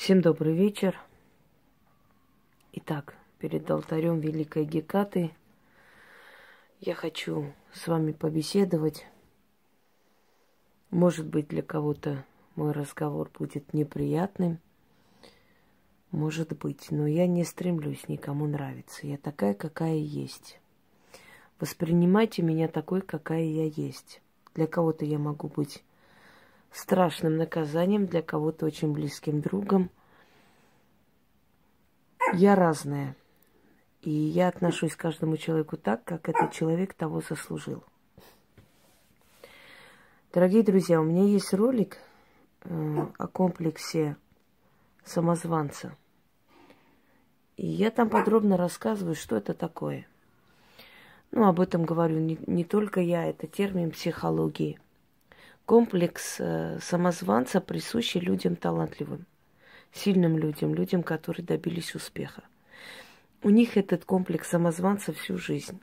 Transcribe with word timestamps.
Всем 0.00 0.22
добрый 0.22 0.54
вечер. 0.54 0.98
Итак, 2.72 3.16
перед 3.38 3.70
алтарем 3.70 4.18
Великой 4.18 4.64
Гекаты 4.64 5.30
я 6.80 6.94
хочу 6.94 7.52
с 7.74 7.86
вами 7.86 8.12
побеседовать. 8.12 9.06
Может 10.88 11.26
быть, 11.26 11.48
для 11.48 11.60
кого-то 11.60 12.24
мой 12.56 12.72
разговор 12.72 13.30
будет 13.38 13.74
неприятным. 13.74 14.58
Может 16.12 16.56
быть, 16.56 16.90
но 16.90 17.06
я 17.06 17.26
не 17.26 17.44
стремлюсь 17.44 18.08
никому 18.08 18.46
нравиться. 18.46 19.06
Я 19.06 19.18
такая, 19.18 19.52
какая 19.52 19.96
есть. 19.96 20.60
Воспринимайте 21.60 22.40
меня 22.40 22.68
такой, 22.68 23.02
какая 23.02 23.44
я 23.44 23.64
есть. 23.64 24.22
Для 24.54 24.66
кого-то 24.66 25.04
я 25.04 25.18
могу 25.18 25.48
быть 25.48 25.84
страшным 26.72 27.36
наказанием, 27.36 28.06
для 28.06 28.22
кого-то 28.22 28.66
очень 28.66 28.92
близким 28.92 29.40
другом. 29.40 29.90
Я 32.32 32.54
разная. 32.54 33.16
И 34.02 34.10
я 34.10 34.48
отношусь 34.48 34.96
к 34.96 35.00
каждому 35.00 35.36
человеку 35.36 35.76
так, 35.76 36.04
как 36.04 36.28
этот 36.28 36.52
человек 36.52 36.94
того 36.94 37.20
заслужил. 37.20 37.84
Дорогие 40.32 40.62
друзья, 40.62 41.00
у 41.00 41.04
меня 41.04 41.24
есть 41.24 41.52
ролик 41.52 41.98
э, 42.62 43.06
о 43.18 43.26
комплексе 43.26 44.16
самозванца. 45.04 45.96
И 47.56 47.66
я 47.66 47.90
там 47.90 48.08
подробно 48.08 48.56
рассказываю, 48.56 49.16
что 49.16 49.36
это 49.36 49.52
такое. 49.52 50.06
Ну, 51.32 51.46
об 51.46 51.60
этом 51.60 51.84
говорю 51.84 52.20
не, 52.20 52.38
не 52.46 52.64
только 52.64 53.00
я, 53.00 53.26
это 53.26 53.46
термин 53.46 53.90
психологии– 53.90 54.78
Комплекс 55.70 56.40
э, 56.40 56.80
самозванца 56.82 57.60
присущий 57.60 58.18
людям 58.18 58.56
талантливым, 58.56 59.24
сильным 59.92 60.36
людям, 60.36 60.74
людям, 60.74 61.04
которые 61.04 61.46
добились 61.46 61.94
успеха. 61.94 62.42
У 63.44 63.50
них 63.50 63.76
этот 63.76 64.04
комплекс 64.04 64.48
самозванца 64.48 65.12
всю 65.12 65.38
жизнь. 65.38 65.80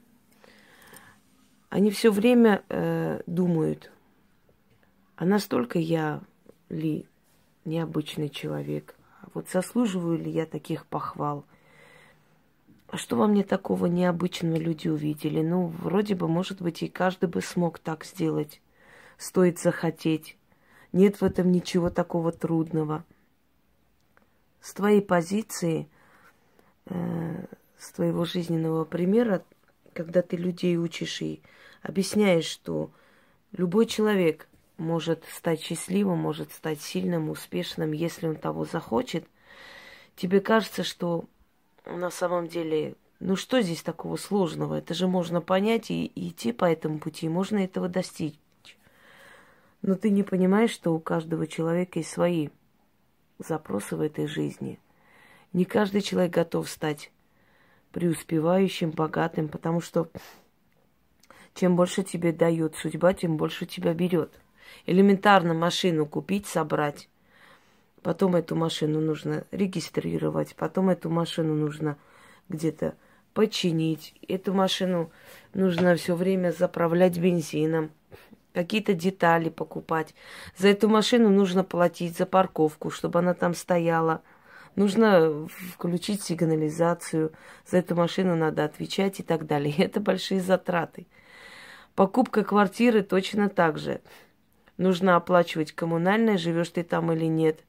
Они 1.69 1.89
все 1.89 2.11
время 2.11 2.63
э, 2.67 3.21
думают, 3.27 3.89
а 5.15 5.23
настолько 5.23 5.79
я 5.79 6.19
ли 6.67 7.05
необычный 7.63 8.27
человек, 8.27 8.93
вот 9.33 9.47
заслуживаю 9.47 10.17
ли 10.17 10.29
я 10.29 10.45
таких 10.45 10.85
похвал. 10.85 11.45
А 12.89 12.97
что 12.97 13.15
во 13.15 13.27
мне 13.27 13.45
такого 13.45 13.85
необычного 13.85 14.57
люди 14.57 14.89
увидели? 14.89 15.41
Ну, 15.41 15.67
вроде 15.67 16.13
бы, 16.13 16.27
может 16.27 16.61
быть, 16.61 16.83
и 16.83 16.89
каждый 16.89 17.29
бы 17.29 17.41
смог 17.41 17.79
так 17.79 18.03
сделать 18.03 18.59
стоит 19.17 19.59
захотеть. 19.59 20.37
Нет 20.93 21.19
в 21.19 21.23
этом 21.23 21.51
ничего 21.51 21.89
такого 21.89 22.31
трудного. 22.31 23.03
С 24.61 24.73
твоей 24.73 25.01
позиции, 25.01 25.87
э, 26.85 27.45
с 27.77 27.91
твоего 27.91 28.25
жизненного 28.25 28.85
примера, 28.85 29.43
когда 29.93 30.21
ты 30.21 30.37
людей 30.37 30.77
учишь 30.77 31.21
и 31.21 31.41
объясняешь, 31.81 32.45
что 32.45 32.91
любой 33.51 33.85
человек 33.85 34.47
может 34.77 35.23
стать 35.35 35.61
счастливым, 35.61 36.19
может 36.19 36.51
стать 36.51 36.81
сильным, 36.81 37.29
успешным, 37.29 37.91
если 37.91 38.27
он 38.27 38.35
того 38.35 38.65
захочет, 38.65 39.25
тебе 40.15 40.39
кажется, 40.39 40.83
что 40.83 41.25
на 41.85 42.09
самом 42.11 42.47
деле, 42.47 42.95
ну 43.19 43.35
что 43.35 43.61
здесь 43.61 43.81
такого 43.81 44.17
сложного? 44.17 44.75
Это 44.75 44.93
же 44.93 45.07
можно 45.07 45.41
понять 45.41 45.89
и, 45.89 46.05
и 46.05 46.29
идти 46.29 46.51
по 46.51 46.65
этому 46.65 46.99
пути, 46.99 47.29
можно 47.29 47.57
этого 47.57 47.87
достичь. 47.87 48.35
Но 49.81 49.95
ты 49.95 50.09
не 50.09 50.23
понимаешь, 50.23 50.71
что 50.71 50.93
у 50.93 50.99
каждого 50.99 51.47
человека 51.47 51.99
есть 51.99 52.11
свои 52.11 52.49
запросы 53.39 53.95
в 53.95 54.01
этой 54.01 54.27
жизни. 54.27 54.79
Не 55.53 55.65
каждый 55.65 56.01
человек 56.01 56.33
готов 56.33 56.69
стать 56.69 57.11
преуспевающим, 57.91 58.91
богатым, 58.91 59.47
потому 59.47 59.81
что 59.81 60.09
чем 61.53 61.75
больше 61.75 62.03
тебе 62.03 62.31
дает 62.31 62.75
судьба, 62.75 63.13
тем 63.13 63.37
больше 63.37 63.65
тебя 63.65 63.93
берет. 63.93 64.31
Элементарно 64.85 65.53
машину 65.53 66.05
купить, 66.05 66.47
собрать. 66.47 67.09
Потом 68.01 68.35
эту 68.35 68.55
машину 68.55 69.01
нужно 69.01 69.45
регистрировать, 69.51 70.55
потом 70.55 70.89
эту 70.89 71.09
машину 71.09 71.55
нужно 71.55 71.97
где-то 72.49 72.95
починить. 73.33 74.13
Эту 74.27 74.53
машину 74.53 75.11
нужно 75.53 75.95
все 75.95 76.15
время 76.15 76.51
заправлять 76.51 77.17
бензином 77.17 77.91
какие-то 78.57 78.95
детали 78.95 79.49
покупать. 79.49 80.15
За 80.57 80.67
эту 80.69 80.89
машину 80.89 81.29
нужно 81.29 81.63
платить 81.63 82.17
за 82.17 82.25
парковку, 82.25 82.89
чтобы 82.89 83.19
она 83.19 83.35
там 83.35 83.53
стояла. 83.53 84.23
Нужно 84.75 85.47
включить 85.73 86.23
сигнализацию. 86.23 87.33
За 87.67 87.77
эту 87.77 87.95
машину 87.95 88.35
надо 88.35 88.65
отвечать 88.65 89.19
и 89.19 89.23
так 89.23 89.45
далее. 89.45 89.75
Это 89.77 89.99
большие 89.99 90.41
затраты. 90.41 91.05
Покупка 91.93 92.43
квартиры 92.43 93.03
точно 93.03 93.47
так 93.47 93.77
же. 93.77 94.01
Нужно 94.77 95.15
оплачивать 95.15 95.71
коммунальное, 95.71 96.39
живешь 96.39 96.69
ты 96.69 96.83
там 96.83 97.11
или 97.11 97.25
нет. 97.25 97.59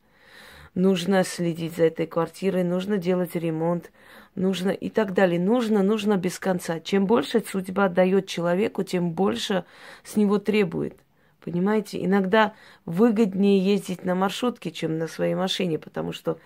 Нужно 0.75 1.23
следить 1.23 1.77
за 1.77 1.85
этой 1.85 2.07
квартирой, 2.07 2.65
нужно 2.65 2.97
делать 2.97 3.35
ремонт, 3.35 3.91
нужно 4.39 4.71
и 4.71 4.89
так 4.89 5.13
далее. 5.13 5.41
Нужно, 5.41 5.83
нужно 5.83 6.17
без 6.17 6.39
конца. 6.39 6.81
Чем 6.81 7.07
больше 7.07 7.43
судьба 7.47 7.89
дает 7.89 8.27
человеку, 8.27 8.83
тем 8.83 9.11
больше 9.11 9.65
с 10.05 10.17
него 10.17 10.39
требует. 10.39 10.97
Понимаете? 11.45 12.05
Иногда 12.05 12.55
выгоднее 12.85 13.59
ездить 13.59 14.05
на 14.05 14.15
маршрутке, 14.15 14.71
чем 14.71 14.99
на 14.99 15.07
своей 15.09 15.35
машине, 15.35 15.79
потому 15.79 16.13
что 16.13 16.39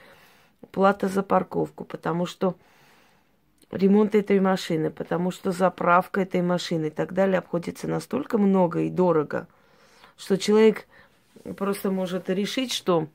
плата 0.70 1.08
за 1.08 1.22
парковку, 1.22 1.84
потому 1.84 2.26
что 2.26 2.56
ремонт 3.70 4.14
этой 4.14 4.38
машины, 4.38 4.90
потому 4.90 5.30
что 5.30 5.50
заправка 5.50 6.20
этой 6.20 6.42
машины 6.42 6.86
и 6.86 6.90
так 6.90 7.14
далее 7.14 7.38
обходится 7.38 7.88
настолько 7.88 8.38
много 8.38 8.80
и 8.82 8.90
дорого, 8.90 9.48
что 10.16 10.36
человек 10.36 10.86
просто 11.56 11.90
может 11.90 12.28
решить, 12.30 12.72
что 12.72 13.08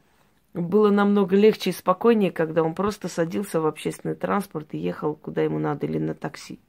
было 0.62 0.90
намного 0.90 1.36
легче 1.36 1.70
и 1.70 1.74
спокойнее, 1.74 2.32
когда 2.32 2.64
он 2.64 2.76
просто 2.76 3.08
садился 3.08 3.62
в 3.62 3.66
общественный 3.66 4.16
транспорт 4.16 4.74
и 4.74 4.78
ехал 4.78 5.16
куда 5.16 5.42
ему 5.42 5.60
надо 5.60 5.86
или 5.86 6.00
на 6.00 6.14
такси. 6.14 6.60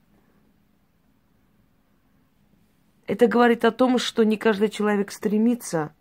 Это 3.07 3.27
говорит 3.27 3.65
о 3.65 3.71
том, 3.71 3.99
что 3.99 4.25
не 4.25 4.37
каждый 4.37 4.69
человек 4.69 5.11
стремится 5.13 5.95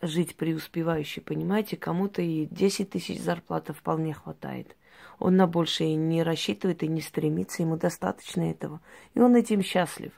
жить 0.00 0.36
преуспевающе, 0.36 1.20
понимаете? 1.20 1.76
Кому-то 1.76 2.22
и 2.22 2.46
10 2.46 2.90
тысяч 2.90 3.20
зарплаты 3.20 3.72
вполне 3.72 4.14
хватает. 4.14 4.76
Он 5.18 5.36
на 5.36 5.46
большее 5.46 5.96
не 5.96 6.22
рассчитывает 6.22 6.82
и 6.82 6.88
не 6.88 7.00
стремится, 7.00 7.62
ему 7.62 7.76
достаточно 7.76 8.50
этого. 8.50 8.80
И 9.14 9.20
он 9.20 9.34
этим 9.34 9.62
счастлив. 9.62 10.12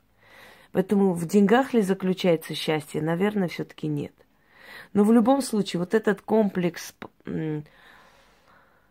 Поэтому 0.73 1.15
в 1.15 1.25
деньгах 1.27 1.73
ли 1.73 1.81
заключается 1.81 2.55
счастье? 2.55 3.01
Наверное, 3.01 3.49
все-таки 3.49 3.87
нет. 3.87 4.13
Но 4.93 5.05
в 5.05 5.13
любом 5.13 5.43
случае, 5.43 5.81
вот 5.81 5.95
этот 5.95 6.21
комплекс 6.23 6.95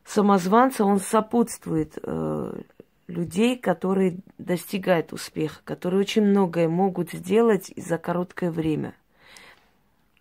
самозванца, 0.06 0.85
он 0.85 1.00
сопутствует 1.00 1.97
э, 2.01 2.62
людей, 3.07 3.57
которые 3.57 4.19
достигают 4.38 5.13
успеха, 5.13 5.62
которые 5.63 6.00
очень 6.00 6.23
многое 6.23 6.68
могут 6.68 7.12
сделать 7.12 7.72
за 7.75 7.97
короткое 7.97 8.51
время. 8.51 8.96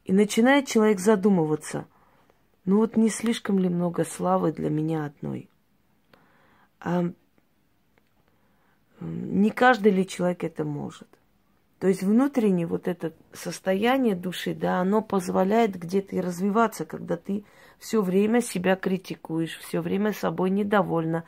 И 0.04 0.12
начинает 0.12 0.68
человек 0.68 1.00
задумываться, 1.00 1.86
ну 2.64 2.78
вот 2.78 2.96
не 2.96 3.08
слишком 3.08 3.58
ли 3.58 3.68
много 3.68 4.04
славы 4.04 4.52
для 4.52 4.70
меня 4.70 5.06
одной? 5.06 5.48
А 6.80 7.04
не 9.00 9.50
каждый 9.50 9.92
ли 9.92 10.06
человек 10.06 10.44
это 10.44 10.64
может? 10.64 11.08
То 11.84 11.88
есть 11.88 12.02
внутреннее 12.02 12.66
вот 12.66 12.88
это 12.88 13.12
состояние 13.34 14.14
души, 14.14 14.54
да, 14.54 14.80
оно 14.80 15.02
позволяет 15.02 15.76
где-то 15.76 16.16
и 16.16 16.20
развиваться, 16.22 16.86
когда 16.86 17.18
ты 17.18 17.44
все 17.78 18.00
время 18.00 18.40
себя 18.40 18.74
критикуешь, 18.74 19.58
все 19.58 19.82
время 19.82 20.14
собой 20.14 20.48
недовольна. 20.48 21.24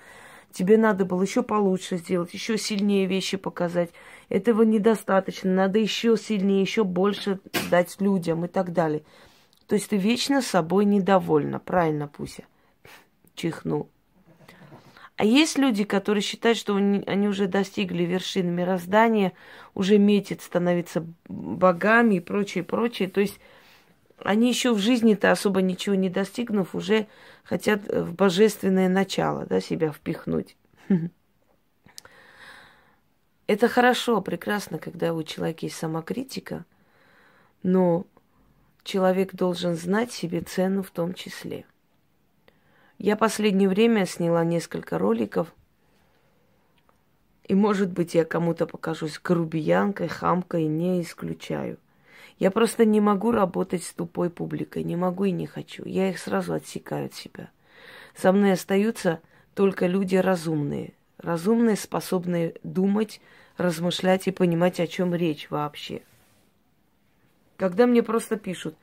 Тебе 0.52 0.78
надо 0.78 1.04
было 1.04 1.20
еще 1.20 1.42
получше 1.42 1.98
сделать, 1.98 2.32
еще 2.32 2.56
сильнее 2.56 3.04
вещи 3.04 3.36
показать. 3.36 3.90
Этого 4.30 4.62
недостаточно, 4.62 5.52
надо 5.52 5.78
еще 5.78 6.16
сильнее, 6.16 6.62
еще 6.62 6.84
больше 6.84 7.38
дать 7.70 7.94
людям 8.00 8.46
и 8.46 8.48
так 8.48 8.72
далее. 8.72 9.02
То 9.66 9.74
есть 9.74 9.90
ты 9.90 9.98
вечно 9.98 10.40
собой 10.40 10.86
недовольна, 10.86 11.60
правильно, 11.60 12.08
Пуся? 12.08 12.44
Чихнул. 13.34 13.90
А 15.16 15.24
есть 15.24 15.56
люди, 15.56 15.84
которые 15.84 16.20
считают, 16.20 16.58
что 16.58 16.76
они 16.76 17.28
уже 17.28 17.46
достигли 17.46 18.02
вершины 18.02 18.50
мироздания, 18.50 19.32
уже 19.74 19.96
метят 19.98 20.42
становиться 20.42 21.06
богами 21.26 22.16
и 22.16 22.20
прочее, 22.20 22.62
прочее. 22.64 23.08
То 23.08 23.22
есть 23.22 23.40
они 24.18 24.50
еще 24.50 24.74
в 24.74 24.78
жизни-то 24.78 25.32
особо 25.32 25.62
ничего 25.62 25.94
не 25.94 26.10
достигнув, 26.10 26.74
уже 26.74 27.06
хотят 27.44 27.88
в 27.88 28.14
божественное 28.14 28.90
начало 28.90 29.46
да, 29.46 29.62
себя 29.62 29.90
впихнуть. 29.90 30.54
Это 33.46 33.68
хорошо, 33.68 34.20
прекрасно, 34.20 34.78
когда 34.78 35.14
у 35.14 35.22
человека 35.22 35.64
есть 35.64 35.76
самокритика, 35.76 36.66
но 37.62 38.04
человек 38.82 39.34
должен 39.34 39.76
знать 39.76 40.12
себе 40.12 40.42
цену 40.42 40.82
в 40.82 40.90
том 40.90 41.14
числе– 41.14 41.64
Я 42.98 43.16
последнее 43.16 43.68
время 43.68 44.06
сняла 44.06 44.44
несколько 44.44 44.98
роликов. 44.98 45.52
И, 47.44 47.54
может 47.54 47.92
быть, 47.92 48.14
я 48.14 48.24
кому-то 48.24 48.66
покажусь 48.66 49.20
грубиянкой, 49.22 50.08
хамкой, 50.08 50.64
не 50.64 51.02
исключаю. 51.02 51.78
Я 52.38 52.50
просто 52.50 52.84
не 52.84 53.00
могу 53.00 53.30
работать 53.30 53.82
с 53.82 53.92
тупой 53.92 54.30
публикой, 54.30 54.82
не 54.82 54.96
могу 54.96 55.24
и 55.24 55.30
не 55.30 55.46
хочу. 55.46 55.84
Я 55.84 56.10
их 56.10 56.18
сразу 56.18 56.54
отсекаю 56.54 57.06
от 57.06 57.14
себя. 57.14 57.50
Со 58.14 58.32
мной 58.32 58.52
остаются 58.52 59.20
только 59.54 59.86
люди 59.86 60.16
разумные. 60.16 60.94
Разумные, 61.18 61.76
способные 61.76 62.54
думать, 62.62 63.20
размышлять 63.56 64.26
и 64.26 64.32
понимать, 64.32 64.80
о 64.80 64.86
чем 64.86 65.14
речь 65.14 65.50
вообще. 65.50 66.02
Когда 67.56 67.86
мне 67.86 68.02
просто 68.02 68.36
пишут, 68.36 68.76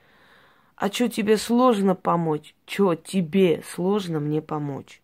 а 0.84 0.92
что 0.92 1.08
тебе 1.08 1.38
сложно 1.38 1.96
помочь? 1.96 2.54
Что 2.66 2.94
тебе 2.96 3.64
сложно 3.66 4.20
мне 4.20 4.42
помочь? 4.42 5.02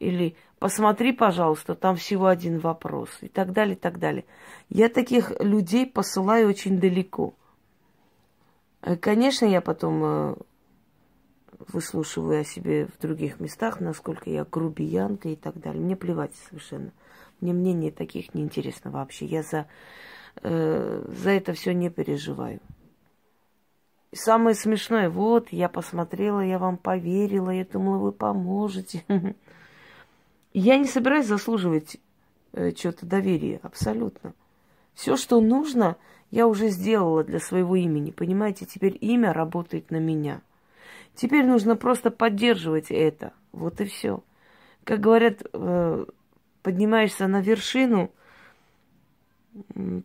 Или 0.00 0.36
посмотри, 0.58 1.12
пожалуйста, 1.12 1.74
там 1.74 1.96
всего 1.96 2.26
один 2.26 2.58
вопрос. 2.58 3.08
И 3.22 3.28
так 3.28 3.54
далее, 3.54 3.74
и 3.74 3.78
так 3.78 3.98
далее. 3.98 4.26
Я 4.68 4.90
таких 4.90 5.32
людей 5.40 5.86
посылаю 5.86 6.50
очень 6.50 6.78
далеко. 6.78 7.32
Э, 8.82 8.96
конечно, 8.96 9.46
я 9.46 9.62
потом 9.62 10.04
э, 10.04 10.34
выслушиваю 11.72 12.42
о 12.42 12.44
себе 12.44 12.86
в 12.86 13.00
других 13.00 13.40
местах, 13.40 13.80
насколько 13.80 14.28
я 14.28 14.44
грубиянка 14.44 15.30
и 15.30 15.36
так 15.36 15.58
далее. 15.58 15.82
Мне 15.82 15.96
плевать 15.96 16.34
совершенно. 16.50 16.92
Мне 17.40 17.54
мнение 17.54 17.92
таких 17.92 18.34
не 18.34 18.42
интересно 18.42 18.90
вообще. 18.90 19.24
Я 19.24 19.42
за, 19.42 19.68
э, 20.42 21.02
за 21.08 21.30
это 21.30 21.54
все 21.54 21.72
не 21.72 21.88
переживаю. 21.88 22.60
И 24.16 24.18
самое 24.18 24.56
смешное, 24.56 25.10
вот, 25.10 25.52
я 25.52 25.68
посмотрела, 25.68 26.40
я 26.40 26.58
вам 26.58 26.78
поверила, 26.78 27.50
я 27.50 27.66
думала, 27.66 27.98
вы 27.98 28.12
поможете. 28.12 29.04
Я 30.54 30.78
не 30.78 30.86
собираюсь 30.86 31.26
заслуживать 31.26 31.98
э, 32.54 32.74
что-то 32.74 33.04
доверия, 33.04 33.60
абсолютно. 33.62 34.32
Все, 34.94 35.18
что 35.18 35.38
нужно, 35.42 35.96
я 36.30 36.46
уже 36.46 36.70
сделала 36.70 37.24
для 37.24 37.40
своего 37.40 37.76
имени, 37.76 38.10
понимаете? 38.10 38.64
Теперь 38.64 38.96
имя 39.02 39.34
работает 39.34 39.90
на 39.90 39.98
меня. 39.98 40.40
Теперь 41.14 41.44
нужно 41.44 41.76
просто 41.76 42.10
поддерживать 42.10 42.86
это. 42.90 43.34
Вот 43.52 43.82
и 43.82 43.84
все. 43.84 44.24
Как 44.84 45.00
говорят, 45.00 45.42
э, 45.52 46.06
поднимаешься 46.62 47.26
на 47.26 47.42
вершину, 47.42 48.10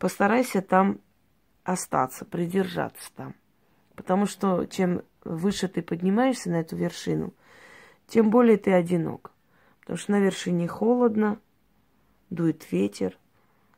постарайся 0.02 0.62
там 0.62 1.00
остаться, 1.64 2.26
придержаться 2.26 3.10
там. 3.16 3.36
Потому 4.02 4.26
что 4.26 4.66
чем 4.66 5.04
выше 5.24 5.68
ты 5.68 5.84
поднимаешься 5.84 6.50
на 6.50 6.62
эту 6.62 6.76
вершину, 6.76 7.36
тем 8.08 8.32
более 8.32 8.58
ты 8.58 8.74
одинок. 8.74 9.32
Потому 9.82 9.98
что 10.00 10.12
на 10.14 10.20
вершине 10.20 10.68
холодно, 10.68 11.40
дует 12.32 12.72
ветер. 12.72 13.16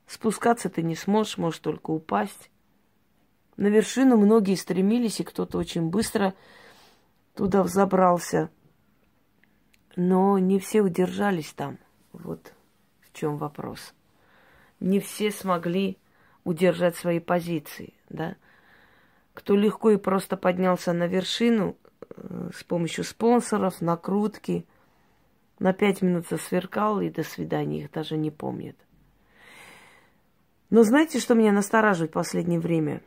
Спускаться 0.08 0.70
ты 0.70 0.82
не 0.82 0.96
сможешь, 0.96 1.38
можешь 1.38 1.60
только 1.60 1.92
упасть. 1.92 2.50
На 3.58 3.68
вершину 3.68 4.16
многие 4.16 4.56
стремились, 4.56 5.20
и 5.20 5.26
кто-то 5.26 5.58
очень 5.58 5.90
быстро 5.90 6.34
туда 7.36 7.62
взобрался. 7.62 8.50
Но 9.98 10.40
не 10.40 10.58
все 10.58 10.84
удержались 10.84 11.52
там. 11.52 11.80
Вот 12.14 12.54
в 13.02 13.12
чем 13.12 13.38
вопрос. 13.38 13.94
Не 14.80 15.02
все 15.02 15.32
смогли 15.32 15.98
удержать 16.46 16.96
свои 16.96 17.20
позиции, 17.20 17.94
да. 18.08 18.38
Кто 19.34 19.56
легко 19.56 19.92
и 19.92 19.98
просто 19.98 20.38
поднялся 20.38 20.94
на 20.94 21.08
вершину 21.08 21.78
э, 22.02 22.50
с 22.56 22.64
помощью 22.64 23.04
спонсоров, 23.04 23.82
накрутки, 23.82 24.68
на 25.60 25.74
пять 25.74 26.02
минут 26.02 26.28
засверкал 26.28 27.02
и 27.02 27.10
до 27.10 27.24
свидания, 27.24 27.84
их 27.84 27.92
даже 27.92 28.18
не 28.18 28.32
помнят. 28.32 28.76
Но 30.70 30.84
знаете, 30.84 31.20
что 31.20 31.36
меня 31.36 31.52
настораживает 31.52 32.12
в 32.12 32.16
последнее 32.16 32.60
время? 32.60 33.02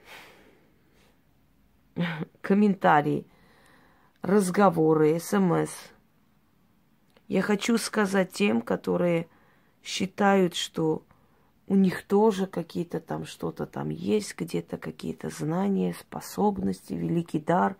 Комментарии, 2.41 3.27
разговоры, 4.23 5.19
смс. 5.21 5.71
Я 7.29 7.43
хочу 7.43 7.77
сказать 7.79 8.33
тем, 8.33 8.63
которые 8.63 9.29
считают, 9.83 10.55
что 10.55 11.05
у 11.69 11.75
них 11.75 12.03
тоже 12.03 12.47
какие-то 12.47 13.01
там 13.01 13.25
что-то 13.25 13.67
там 13.67 13.89
есть, 13.89 14.37
где-то 14.39 14.77
какие-то 14.77 15.31
знания, 15.31 15.95
способности, 15.95 16.93
великий 16.93 17.41
дар. 17.41 17.77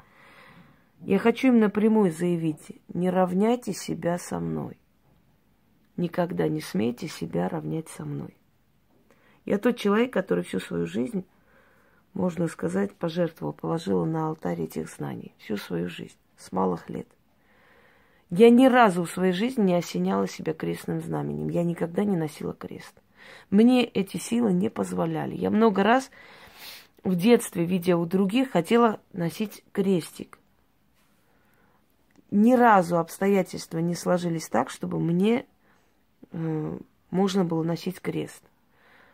Я 1.01 1.19
хочу 1.19 1.49
им 1.49 1.61
напрямую 1.61 2.11
заявить, 2.11 2.81
не 2.93 3.11
равняйте 3.11 3.73
себя 3.73 4.19
со 4.19 4.41
мной. 4.41 4.77
Никогда 5.97 6.49
не 6.49 6.61
смейте 6.61 7.07
себя 7.07 7.49
равнять 7.49 7.89
со 7.89 8.05
мной. 8.05 8.37
Я 9.45 9.59
тот 9.59 9.77
человек, 9.77 10.13
который 10.13 10.43
всю 10.43 10.59
свою 10.59 10.87
жизнь, 10.87 11.25
можно 12.13 12.49
сказать, 12.49 12.93
пожертвовал, 12.93 13.53
положила 13.53 14.05
на 14.05 14.29
алтарь 14.29 14.63
этих 14.63 14.91
знаний. 14.91 15.35
Всю 15.39 15.57
свою 15.57 15.89
жизнь, 15.89 16.17
с 16.37 16.51
малых 16.51 16.91
лет. 16.91 17.07
Я 18.31 18.51
ни 18.51 18.67
разу 18.67 19.05
в 19.05 19.11
своей 19.11 19.33
жизни 19.33 19.63
не 19.63 19.75
осеняла 19.75 20.27
себя 20.27 20.53
крестным 20.53 21.01
знаменем. 21.01 21.49
Я 21.49 21.63
никогда 21.63 22.03
не 22.03 22.17
носила 22.17 22.53
крест. 22.53 23.01
Мне 23.51 23.85
эти 23.85 24.17
силы 24.17 24.53
не 24.53 24.69
позволяли. 24.69 25.35
Я 25.35 25.51
много 25.51 25.83
раз 25.83 26.11
в 27.05 27.15
детстве, 27.15 27.65
видя 27.65 27.97
у 27.97 28.07
других, 28.07 28.51
хотела 28.51 29.01
носить 29.13 29.65
крестик. 29.73 30.39
Ни 32.31 32.55
разу 32.55 32.99
обстоятельства 32.99 33.79
не 33.79 33.95
сложились 33.95 34.49
так, 34.49 34.71
чтобы 34.71 34.99
мне 34.99 35.47
э, 36.33 36.79
можно 37.11 37.45
было 37.45 37.63
носить 37.63 38.01
крест. 38.01 38.43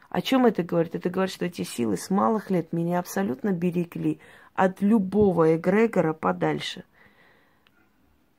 О 0.08 0.20
чем 0.20 0.46
это 0.46 0.62
говорит? 0.62 0.94
Это 0.94 1.10
говорит, 1.10 1.32
что 1.32 1.44
эти 1.44 1.62
силы 1.62 1.96
с 1.96 2.10
малых 2.10 2.50
лет 2.50 2.72
меня 2.72 2.98
абсолютно 2.98 3.52
берегли 3.52 4.20
от 4.54 4.80
любого 4.82 5.56
эгрегора 5.56 6.12
подальше. 6.12 6.84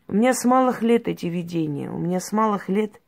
У 0.07 0.13
меня 0.13 0.33
с 0.33 0.45
малых 0.45 0.81
лет 0.81 1.07
эти 1.07 1.27
видения, 1.27 1.89
у 1.89 1.97
меня 1.97 2.19
с 2.19 2.31
малых 2.31 2.69
лет 2.69 3.01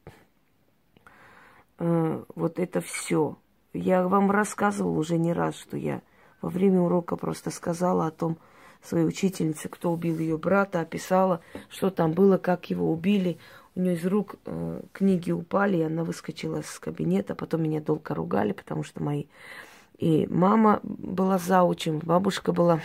э, 1.80 2.24
вот 2.36 2.60
это 2.60 2.82
все. 2.82 3.38
Я 3.74 4.08
вам 4.08 4.32
рассказывала 4.32 4.98
уже 4.98 5.18
не 5.18 5.34
раз, 5.34 5.56
что 5.56 5.78
я 5.78 6.02
во 6.42 6.50
время 6.50 6.82
урока 6.82 7.16
просто 7.16 7.52
сказала 7.52 8.08
о 8.08 8.12
том 8.12 8.38
своей 8.82 9.06
учительнице, 9.06 9.68
кто 9.68 9.92
убил 9.92 10.20
ее 10.20 10.38
брата, 10.38 10.82
описала, 10.82 11.42
что 11.70 11.90
там 11.90 12.14
было, 12.14 12.38
как 12.38 12.70
его 12.70 12.92
убили. 12.92 13.38
У 13.76 13.82
нее 13.82 13.96
из 13.96 14.06
рук 14.06 14.36
э, 14.46 14.82
книги 14.94 15.32
упали, 15.32 15.78
и 15.78 15.84
она 15.84 16.04
выскочила 16.04 16.60
из 16.60 16.80
кабинета. 16.80 17.36
Потом 17.36 17.64
меня 17.64 17.82
долго 17.82 18.14
ругали, 18.14 18.54
потому 18.54 18.84
что 18.84 19.02
мои 19.04 19.26
и 19.98 20.28
мама 20.28 20.82
была 20.84 21.38
заучим, 21.38 22.00
бабушка 22.00 22.52
была 22.52 22.82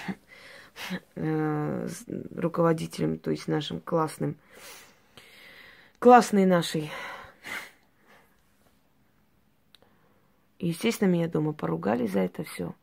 э, 1.16 1.88
руководителем, 2.36 3.18
то 3.18 3.30
есть 3.32 3.48
нашим 3.48 3.80
классным, 3.80 4.36
классной 5.98 6.46
нашей 6.46 6.90
И, 10.60 10.68
естественно, 10.68 11.08
меня 11.08 11.26
дома 11.26 11.54
поругали 11.54 12.06
за 12.06 12.20
это 12.20 12.44
все. 12.44 12.74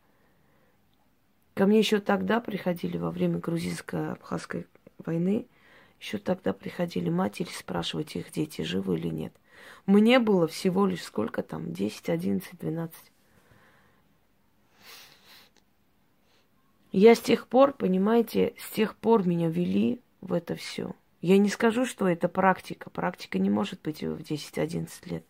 Ко 1.54 1.68
мне 1.68 1.78
еще 1.78 2.00
тогда 2.00 2.40
приходили 2.40 2.98
во 2.98 3.12
время 3.12 3.38
грузинско-абхазской 3.38 4.66
войны, 5.06 5.46
еще 6.00 6.18
тогда 6.18 6.54
приходили 6.54 7.12
матери 7.12 7.50
спрашивать 7.50 8.16
их 8.16 8.32
дети, 8.32 8.64
живы 8.64 8.98
или 8.98 9.10
нет. 9.10 9.32
Мне 9.86 10.18
было 10.18 10.48
всего 10.48 10.88
лишь 10.88 11.04
сколько 11.04 11.44
там, 11.44 11.72
10, 11.72 12.10
11, 12.10 12.58
12. 12.60 12.96
Я 16.92 17.14
с 17.14 17.20
тех 17.20 17.48
пор, 17.48 17.74
понимаете, 17.74 18.56
с 18.58 18.72
тех 18.72 18.96
пор 18.96 19.28
меня 19.28 19.50
вели 19.50 20.02
в 20.22 20.34
это 20.34 20.56
все. 20.56 20.96
Я 21.22 21.40
не 21.40 21.50
скажу, 21.50 21.86
что 21.86 22.08
это 22.08 22.28
практика. 22.28 22.90
Практика 22.92 23.40
не 23.40 23.50
может 23.50 23.82
быть 23.82 24.04
в 24.04 24.20
10-11 24.20 24.88
лет. 25.06 25.26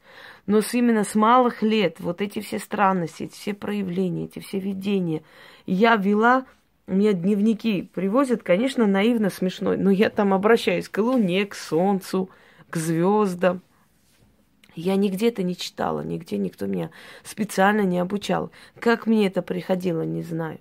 Но 0.45 0.61
с, 0.61 0.73
именно 0.73 1.03
с 1.03 1.15
малых 1.15 1.61
лет 1.61 1.99
вот 1.99 2.21
эти 2.21 2.41
все 2.41 2.59
странности, 2.59 3.23
эти 3.23 3.33
все 3.33 3.53
проявления, 3.53 4.25
эти 4.25 4.39
все 4.39 4.59
видения. 4.59 5.23
Я 5.65 5.95
вела, 5.95 6.45
у 6.87 6.93
меня 6.93 7.13
дневники 7.13 7.83
привозят, 7.83 8.43
конечно, 8.43 8.85
наивно 8.85 9.29
смешной, 9.29 9.77
но 9.77 9.89
я 9.89 10.09
там 10.09 10.33
обращаюсь 10.33 10.89
к 10.89 10.97
Луне, 10.97 11.45
к 11.45 11.55
Солнцу, 11.55 12.29
к 12.69 12.75
звездам. 12.75 13.61
Я 14.75 14.95
нигде 14.95 15.29
это 15.29 15.41
не 15.41 15.55
читала, 15.55 16.01
нигде 16.01 16.37
никто 16.37 16.65
меня 16.65 16.91
специально 17.23 17.81
не 17.81 17.97
обучал. 17.97 18.51
Как 18.79 19.07
мне 19.07 19.25
это 19.25 19.41
приходило, 19.41 20.01
не 20.01 20.21
знаю. 20.21 20.59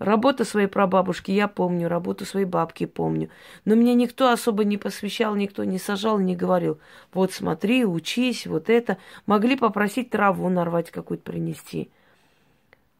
Работу 0.00 0.46
своей 0.46 0.66
прабабушки 0.66 1.30
я 1.30 1.46
помню, 1.46 1.86
работу 1.86 2.24
своей 2.24 2.46
бабки 2.46 2.86
помню. 2.86 3.28
Но 3.66 3.74
меня 3.74 3.92
никто 3.92 4.32
особо 4.32 4.64
не 4.64 4.78
посвящал, 4.78 5.36
никто 5.36 5.62
не 5.62 5.78
сажал, 5.78 6.18
не 6.18 6.34
говорил. 6.34 6.80
Вот 7.12 7.34
смотри, 7.34 7.84
учись, 7.84 8.46
вот 8.46 8.70
это. 8.70 8.96
Могли 9.26 9.56
попросить 9.56 10.08
траву 10.08 10.48
нарвать 10.48 10.90
какую-то 10.90 11.24
принести. 11.24 11.90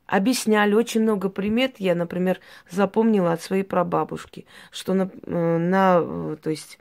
Объясняли 0.04 0.75
очень 0.75 1.00
много 1.00 1.30
примет. 1.30 1.76
Я, 1.80 1.95
например, 1.95 2.38
запомнила 2.69 3.33
от 3.33 3.40
своей 3.40 3.62
прабабушки, 3.62 4.45
что 4.71 4.92
на, 4.92 5.11
э, 5.25 5.57
на 5.57 6.37
то 6.37 6.50
есть 6.50 6.78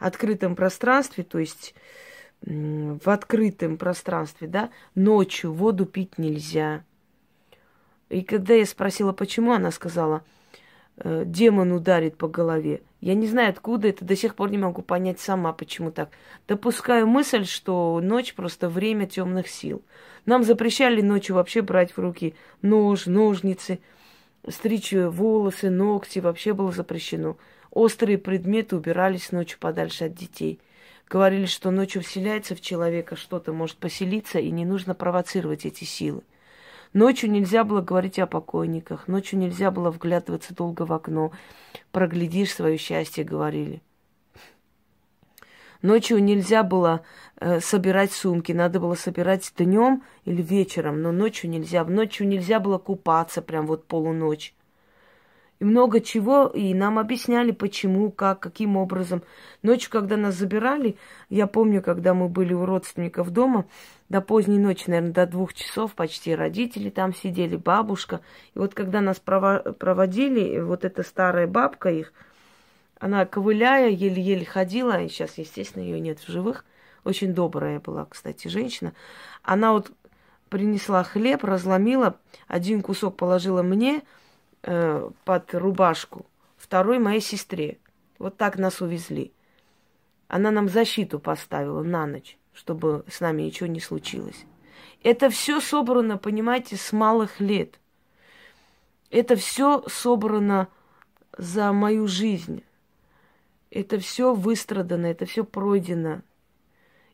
открытом 0.00 0.56
пространстве, 0.56 1.22
то 1.22 1.38
есть 1.38 1.76
в 2.42 3.08
открытом 3.08 3.76
пространстве, 3.76 4.48
да, 4.48 4.70
ночью 4.96 5.52
воду 5.52 5.86
пить 5.86 6.18
нельзя. 6.18 6.82
И 8.08 8.22
когда 8.22 8.54
я 8.54 8.66
спросила, 8.66 9.12
почему, 9.12 9.52
она 9.52 9.70
сказала, 9.70 10.22
«Э, 10.98 11.24
демон 11.26 11.72
ударит 11.72 12.16
по 12.16 12.28
голове. 12.28 12.82
Я 13.00 13.14
не 13.14 13.26
знаю, 13.26 13.50
откуда 13.50 13.88
это, 13.88 14.04
до 14.04 14.16
сих 14.16 14.34
пор 14.34 14.50
не 14.50 14.58
могу 14.58 14.82
понять 14.82 15.20
сама, 15.20 15.52
почему 15.52 15.90
так. 15.90 16.10
Допускаю 16.48 17.06
мысль, 17.06 17.44
что 17.44 18.00
ночь 18.02 18.34
просто 18.34 18.68
время 18.68 19.06
темных 19.06 19.48
сил. 19.48 19.82
Нам 20.24 20.42
запрещали 20.44 21.02
ночью 21.02 21.36
вообще 21.36 21.62
брать 21.62 21.92
в 21.92 21.98
руки 21.98 22.34
нож, 22.62 23.06
ножницы, 23.06 23.80
стричь 24.48 24.92
волосы, 24.92 25.70
ногти, 25.70 26.20
вообще 26.20 26.52
было 26.52 26.72
запрещено. 26.72 27.36
Острые 27.70 28.16
предметы 28.16 28.76
убирались 28.76 29.32
ночью 29.32 29.58
подальше 29.58 30.04
от 30.06 30.14
детей. 30.14 30.58
Говорили, 31.08 31.46
что 31.46 31.70
ночью 31.70 32.02
вселяется 32.02 32.54
в 32.54 32.60
человека 32.60 33.14
что-то, 33.16 33.52
может 33.52 33.76
поселиться, 33.76 34.38
и 34.38 34.50
не 34.50 34.64
нужно 34.64 34.94
провоцировать 34.94 35.66
эти 35.66 35.84
силы. 35.84 36.22
Ночью 36.92 37.30
нельзя 37.30 37.64
было 37.64 37.80
говорить 37.80 38.18
о 38.18 38.26
покойниках, 38.26 39.08
ночью 39.08 39.38
нельзя 39.38 39.70
было 39.70 39.90
вглядываться 39.90 40.54
долго 40.54 40.86
в 40.86 40.92
окно. 40.92 41.32
Проглядишь 41.92 42.54
свое 42.54 42.78
счастье, 42.78 43.24
говорили. 43.24 43.82
Ночью 45.82 46.22
нельзя 46.22 46.62
было 46.62 47.02
э, 47.38 47.60
собирать 47.60 48.12
сумки, 48.12 48.52
надо 48.52 48.80
было 48.80 48.94
собирать 48.94 49.52
днем 49.56 50.02
или 50.24 50.42
вечером, 50.42 51.02
но 51.02 51.12
ночью 51.12 51.50
нельзя. 51.50 51.84
Ночью 51.84 52.26
нельзя 52.26 52.60
было 52.60 52.78
купаться, 52.78 53.42
прям 53.42 53.66
вот 53.66 53.86
полуночь 53.86 54.54
и 55.58 55.64
много 55.64 56.00
чего, 56.00 56.48
и 56.48 56.74
нам 56.74 56.98
объясняли, 56.98 57.50
почему, 57.50 58.10
как, 58.10 58.40
каким 58.40 58.76
образом. 58.76 59.22
Ночью, 59.62 59.90
когда 59.90 60.16
нас 60.16 60.34
забирали, 60.34 60.96
я 61.30 61.46
помню, 61.46 61.82
когда 61.82 62.12
мы 62.12 62.28
были 62.28 62.52
у 62.52 62.66
родственников 62.66 63.30
дома, 63.30 63.64
до 64.08 64.20
поздней 64.20 64.58
ночи, 64.58 64.84
наверное, 64.88 65.12
до 65.12 65.26
двух 65.26 65.54
часов 65.54 65.94
почти 65.94 66.34
родители 66.34 66.90
там 66.90 67.14
сидели, 67.14 67.56
бабушка. 67.56 68.20
И 68.54 68.58
вот 68.58 68.74
когда 68.74 69.00
нас 69.00 69.18
проводили, 69.18 70.60
вот 70.60 70.84
эта 70.84 71.02
старая 71.02 71.46
бабка 71.46 71.90
их, 71.90 72.12
она 73.00 73.26
ковыляя, 73.26 73.88
еле-еле 73.88 74.44
ходила, 74.44 75.02
и 75.02 75.08
сейчас, 75.08 75.38
естественно, 75.38 75.82
ее 75.82 76.00
нет 76.00 76.20
в 76.20 76.28
живых, 76.30 76.64
очень 77.04 77.34
добрая 77.34 77.80
была, 77.80 78.06
кстати, 78.06 78.48
женщина. 78.48 78.92
Она 79.42 79.72
вот 79.72 79.90
принесла 80.48 81.02
хлеб, 81.02 81.44
разломила, 81.44 82.16
один 82.46 82.82
кусок 82.82 83.16
положила 83.16 83.62
мне, 83.62 84.02
э, 84.62 85.10
под 85.24 85.54
рубашку, 85.54 86.26
второй 86.56 86.98
моей 86.98 87.20
сестре. 87.20 87.78
Вот 88.18 88.36
так 88.36 88.58
нас 88.58 88.80
увезли. 88.80 89.32
Она 90.28 90.50
нам 90.50 90.68
защиту 90.68 91.18
поставила 91.18 91.82
на 91.82 92.06
ночь, 92.06 92.38
чтобы 92.52 93.04
с 93.08 93.20
нами 93.20 93.42
ничего 93.42 93.68
не 93.68 93.80
случилось. 93.80 94.44
Это 95.02 95.30
все 95.30 95.60
собрано, 95.60 96.18
понимаете, 96.18 96.76
с 96.76 96.92
малых 96.92 97.40
лет. 97.40 97.78
Это 99.10 99.36
все 99.36 99.84
собрано 99.88 100.68
за 101.38 101.72
мою 101.72 102.06
жизнь. 102.06 102.64
Это 103.70 103.98
все 103.98 104.34
выстрадано, 104.34 105.06
это 105.06 105.26
все 105.26 105.44
пройдено. 105.44 106.22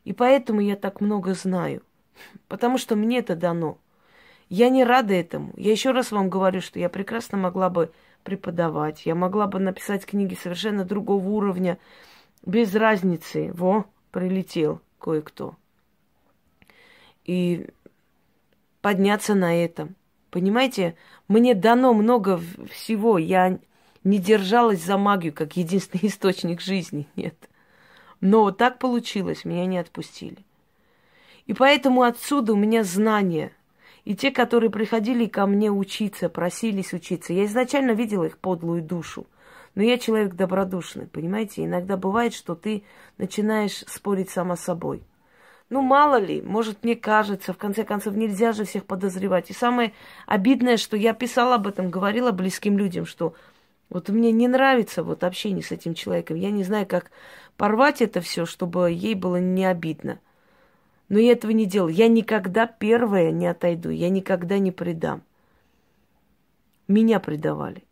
И 0.05 0.13
поэтому 0.13 0.61
я 0.61 0.75
так 0.75 1.01
много 1.01 1.33
знаю. 1.33 1.83
Потому 2.47 2.77
что 2.77 2.95
мне 2.95 3.19
это 3.19 3.35
дано. 3.35 3.77
Я 4.53 4.69
не 4.69 4.83
рада 4.83 5.15
этому. 5.15 5.51
Я 5.57 5.71
еще 5.71 5.89
раз 5.89 6.11
вам 6.11 6.29
говорю, 6.29 6.61
что 6.61 6.77
я 6.77 6.87
прекрасно 6.87 7.39
могла 7.39 7.71
бы 7.71 7.91
преподавать, 8.23 9.03
я 9.03 9.15
могла 9.15 9.47
бы 9.47 9.57
написать 9.57 10.05
книги 10.05 10.35
совершенно 10.35 10.85
другого 10.85 11.27
уровня, 11.27 11.79
без 12.45 12.75
разницы. 12.75 13.49
Во, 13.55 13.85
прилетел 14.11 14.79
кое-кто. 14.99 15.55
И 17.25 17.65
подняться 18.81 19.33
на 19.33 19.59
этом. 19.59 19.95
Понимаете, 20.29 20.97
мне 21.27 21.55
дано 21.55 21.95
много 21.95 22.39
всего. 22.69 23.17
Я 23.17 23.57
не 24.03 24.19
держалась 24.19 24.83
за 24.83 24.99
магию, 24.99 25.33
как 25.33 25.57
единственный 25.57 26.01
источник 26.09 26.61
жизни. 26.61 27.07
Нет. 27.15 27.49
Но 28.21 28.51
так 28.51 28.77
получилось, 28.77 29.45
меня 29.45 29.65
не 29.65 29.79
отпустили. 29.79 30.45
И 31.47 31.55
поэтому 31.55 32.03
отсюда 32.03 32.53
у 32.53 32.55
меня 32.55 32.83
знания– 32.83 33.51
и 34.05 34.15
те, 34.15 34.31
которые 34.31 34.69
приходили 34.69 35.25
ко 35.25 35.45
мне 35.45 35.71
учиться, 35.71 36.29
просились 36.29 36.93
учиться, 36.93 37.33
я 37.33 37.45
изначально 37.45 37.91
видела 37.91 38.25
их 38.25 38.37
подлую 38.37 38.81
душу. 38.81 39.27
Но 39.75 39.81
я 39.81 39.97
человек 39.97 40.35
добродушный, 40.35 41.07
понимаете? 41.07 41.65
Иногда 41.65 41.97
бывает, 41.97 42.33
что 42.33 42.53
ты 42.53 42.83
начинаешь 43.17 43.83
спорить 43.87 44.29
сама 44.29 44.55
с 44.55 44.61
собой. 44.61 45.01
Ну, 45.69 45.81
мало 45.81 46.17
ли, 46.17 46.41
может, 46.41 46.83
мне 46.83 46.95
кажется, 46.95 47.53
в 47.53 47.57
конце 47.57 47.83
концов, 47.83 48.13
нельзя 48.15 48.51
же 48.51 48.65
всех 48.65 48.85
подозревать. 48.85 49.49
И 49.49 49.53
самое 49.53 49.93
обидное, 50.27 50.77
что 50.77 50.95
я 50.95 51.13
писала 51.13 51.55
об 51.55 51.65
этом, 51.65 51.89
говорила 51.89 52.31
близким 52.31 52.77
людям, 52.77 53.07
что 53.07 53.33
вот 53.89 54.09
мне 54.09 54.31
не 54.31 54.47
нравится 54.47 55.03
вот 55.03 55.23
общение 55.23 55.63
с 55.63 55.71
этим 55.71 55.95
человеком. 55.95 56.37
Я 56.37 56.51
не 56.51 56.63
знаю, 56.63 56.85
как 56.85 57.09
порвать 57.57 58.01
это 58.01 58.21
все, 58.21 58.45
чтобы 58.45 58.91
ей 58.91 59.15
было 59.15 59.37
не 59.37 59.65
обидно. 59.65 60.19
Но 61.09 61.19
я 61.19 61.33
этого 61.33 61.51
не 61.51 61.65
делаю. 61.65 61.93
Я 61.93 62.07
никогда 62.07 62.65
первая 62.65 63.31
не 63.31 63.47
отойду, 63.47 63.89
я 63.89 64.09
никогда 64.09 64.57
не 64.57 64.71
предам. 64.71 65.21
Меня 66.87 67.19
предавали. 67.19 67.83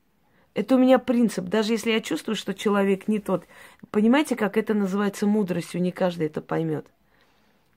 Это 0.54 0.76
у 0.76 0.78
меня 0.78 1.00
принцип. 1.00 1.46
Даже 1.46 1.74
если 1.74 1.92
я 1.92 2.02
чувствую, 2.02 2.36
что 2.36 2.54
человек 2.54 3.08
не 3.08 3.20
тот. 3.20 3.46
Понимаете, 3.90 4.36
как 4.36 4.58
это 4.58 4.74
называется 4.74 5.26
мудростью? 5.26 5.82
Не 5.82 5.92
каждый 5.92 6.28
это 6.28 6.42
поймет. 6.42 6.86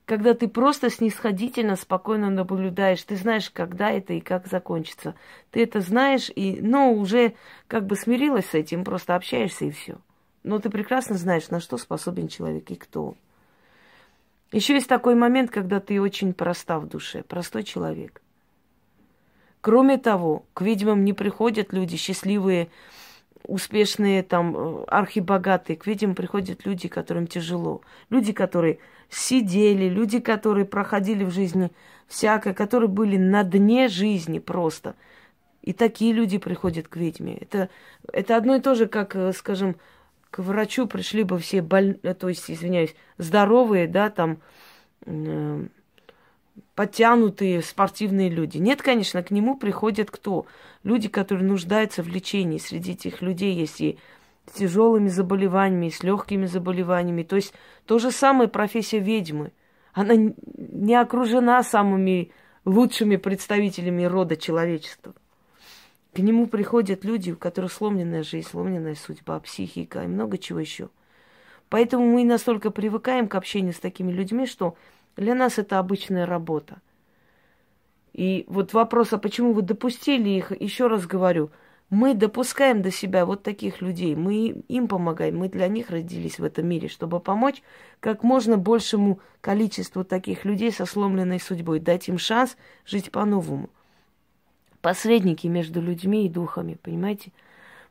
Когда 0.07 0.35
ты 0.35 0.49
просто 0.49 0.91
снисходительно, 0.91 1.77
спокойно 1.77 2.29
наблюдаешь, 2.29 3.03
ты 3.03 3.17
знаешь, 3.17 3.51
когда 3.51 3.91
это 3.91 4.13
и 4.13 4.21
как 4.21 4.47
закончится. 4.47 5.15
Ты 5.51 5.63
это 5.63 5.81
знаешь, 5.81 6.31
и, 6.35 6.59
ну, 6.61 6.93
уже 6.93 7.35
как 7.69 7.87
бы 7.87 7.97
смирилась 7.97 8.47
с 8.47 8.55
этим, 8.55 8.85
просто 8.85 9.15
общаешься 9.15 9.65
и 9.65 9.71
все. 9.71 9.97
Но 10.43 10.59
ты 10.59 10.69
прекрасно 10.69 11.17
знаешь, 11.17 11.49
на 11.49 11.59
что 11.61 11.79
способен 11.79 12.29
человек 12.29 12.71
и 12.71 12.75
кто 12.75 13.07
он. 13.07 13.15
Еще 14.55 14.75
есть 14.75 14.87
такой 14.89 15.17
момент, 15.17 15.51
когда 15.51 15.81
ты 15.81 16.01
очень 16.01 16.33
проста 16.33 16.79
в 16.79 16.87
душе, 16.87 17.25
простой 17.25 17.65
человек. 17.65 18.23
Кроме 19.61 19.99
того, 19.99 20.45
к 20.55 20.61
ведьмам 20.61 21.05
не 21.05 21.13
приходят 21.13 21.73
люди 21.73 21.97
счастливые, 21.97 22.69
успешные, 23.43 24.23
там, 24.23 24.57
э, 24.57 24.85
архибогатые. 24.85 25.77
К 25.77 25.89
ведьмам 25.89 26.15
приходят 26.15 26.65
люди, 26.67 26.87
которым 26.87 27.27
тяжело. 27.27 27.81
Люди, 28.11 28.33
которые 28.33 28.79
сидели, 29.11 29.89
люди, 29.89 30.21
которые 30.21 30.67
проходили 30.67 31.25
в 31.25 31.31
жизни 31.31 31.73
всякое, 32.07 32.55
которые 32.55 32.89
были 32.89 33.17
на 33.17 33.43
дне 33.43 33.89
жизни 33.89 34.39
просто. 34.39 34.95
И 35.63 35.73
такие 35.73 36.13
люди 36.13 36.39
приходят 36.39 36.87
к 36.87 36.95
ведьме. 36.95 37.39
Это, 37.39 37.71
это 38.13 38.37
одно 38.37 38.55
и 38.55 38.61
то 38.61 38.77
же, 38.77 38.87
как, 38.87 39.17
э, 39.17 39.33
скажем, 39.33 39.75
к 40.35 40.41
врачу 40.41 40.89
пришли 40.89 41.23
бы 41.23 41.39
все 41.39 41.63
больные, 41.63 42.01
э, 42.03 42.13
то 42.13 42.29
есть, 42.29 42.51
извиняюсь, 42.51 42.97
здоровые, 43.19 43.87
да, 43.87 44.11
там, 44.11 44.39
э, 45.07 45.67
подтянутые 46.75 47.63
спортивные 47.63 48.31
люди. 48.31 48.59
Нет, 48.59 48.83
конечно, 48.83 49.23
к 49.23 49.31
нему 49.31 49.57
приходят 49.57 50.11
кто? 50.11 50.47
Люди, 50.83 51.09
которые 51.09 51.47
нуждаются 51.47 52.03
в 52.03 52.09
лечении. 52.09 52.59
Среди 52.59 52.93
этих 52.95 53.23
людей 53.23 53.55
есть 53.55 53.81
и 53.81 53.97
с 54.49 54.59
тяжелыми 54.59 55.07
заболеваниями, 55.07 55.87
и 55.87 55.91
с 55.93 56.03
легкими 56.03 56.47
заболеваниями. 56.47 57.23
То 57.23 57.37
есть 57.37 57.55
то 57.87 58.01
же 58.01 58.11
самое 58.11 58.49
профессия 58.49 58.99
ведьмы. 58.99 59.53
Она 59.93 60.15
не 60.17 60.97
окружена 60.97 61.63
самыми 61.63 62.33
лучшими 62.65 63.15
представителями 63.15 64.03
рода 64.03 64.37
человечества. 64.37 65.15
К 66.15 66.21
нему 66.21 66.47
приходят 66.47 67.05
люди, 67.05 67.33
у 67.33 67.37
которых 67.37 67.73
сломленная 67.73 68.23
жизнь, 68.23 68.49
сломленная 68.49 68.95
судьба, 68.95 69.41
психика 69.41 70.05
и 70.05 70.07
много 70.07 70.39
чего 70.39 70.61
еще. 70.61 70.89
Поэтому 71.69 72.07
мы 72.07 72.23
настолько 72.25 72.71
привыкаем 72.71 73.27
к 73.27 73.35
общению 73.35 73.73
с 73.73 73.81
такими 73.81 74.13
людьми, 74.13 74.47
что 74.47 74.77
для 75.17 75.35
нас 75.35 75.59
это 75.59 75.81
обычная 75.81 76.25
работа. 76.25 76.81
И 78.13 78.45
вот 78.47 78.75
вопрос, 78.75 79.13
а 79.13 79.19
почему 79.19 79.55
вы 79.55 79.63
допустили 79.63 80.29
их, 80.29 80.53
еще 80.53 80.87
раз 80.87 81.05
говорю, 81.05 81.51
мы 81.91 82.15
допускаем 82.15 82.81
до 82.81 82.93
себя 82.93 83.27
вот 83.27 83.43
таких 83.43 83.83
людей, 83.83 84.15
мы 84.15 84.63
им 84.69 84.87
помогаем, 84.87 85.37
мы 85.37 85.49
для 85.49 85.67
них 85.67 85.91
родились 85.91 86.39
в 86.39 86.45
этом 86.45 86.69
мире, 86.69 86.87
чтобы 86.87 87.19
помочь 87.19 87.61
как 87.99 88.23
можно 88.23 88.57
большему 88.57 89.19
количеству 89.41 90.05
таких 90.05 90.45
людей 90.45 90.71
со 90.71 90.87
сломленной 90.87 91.41
судьбой, 91.41 91.81
дать 91.81 92.09
им 92.09 92.19
шанс 92.19 92.57
жить 92.85 93.11
по-новому 93.11 93.69
посредники 94.85 95.47
между 95.47 95.81
людьми 95.81 96.27
и 96.27 96.29
духами, 96.29 96.75
понимаете? 96.75 97.33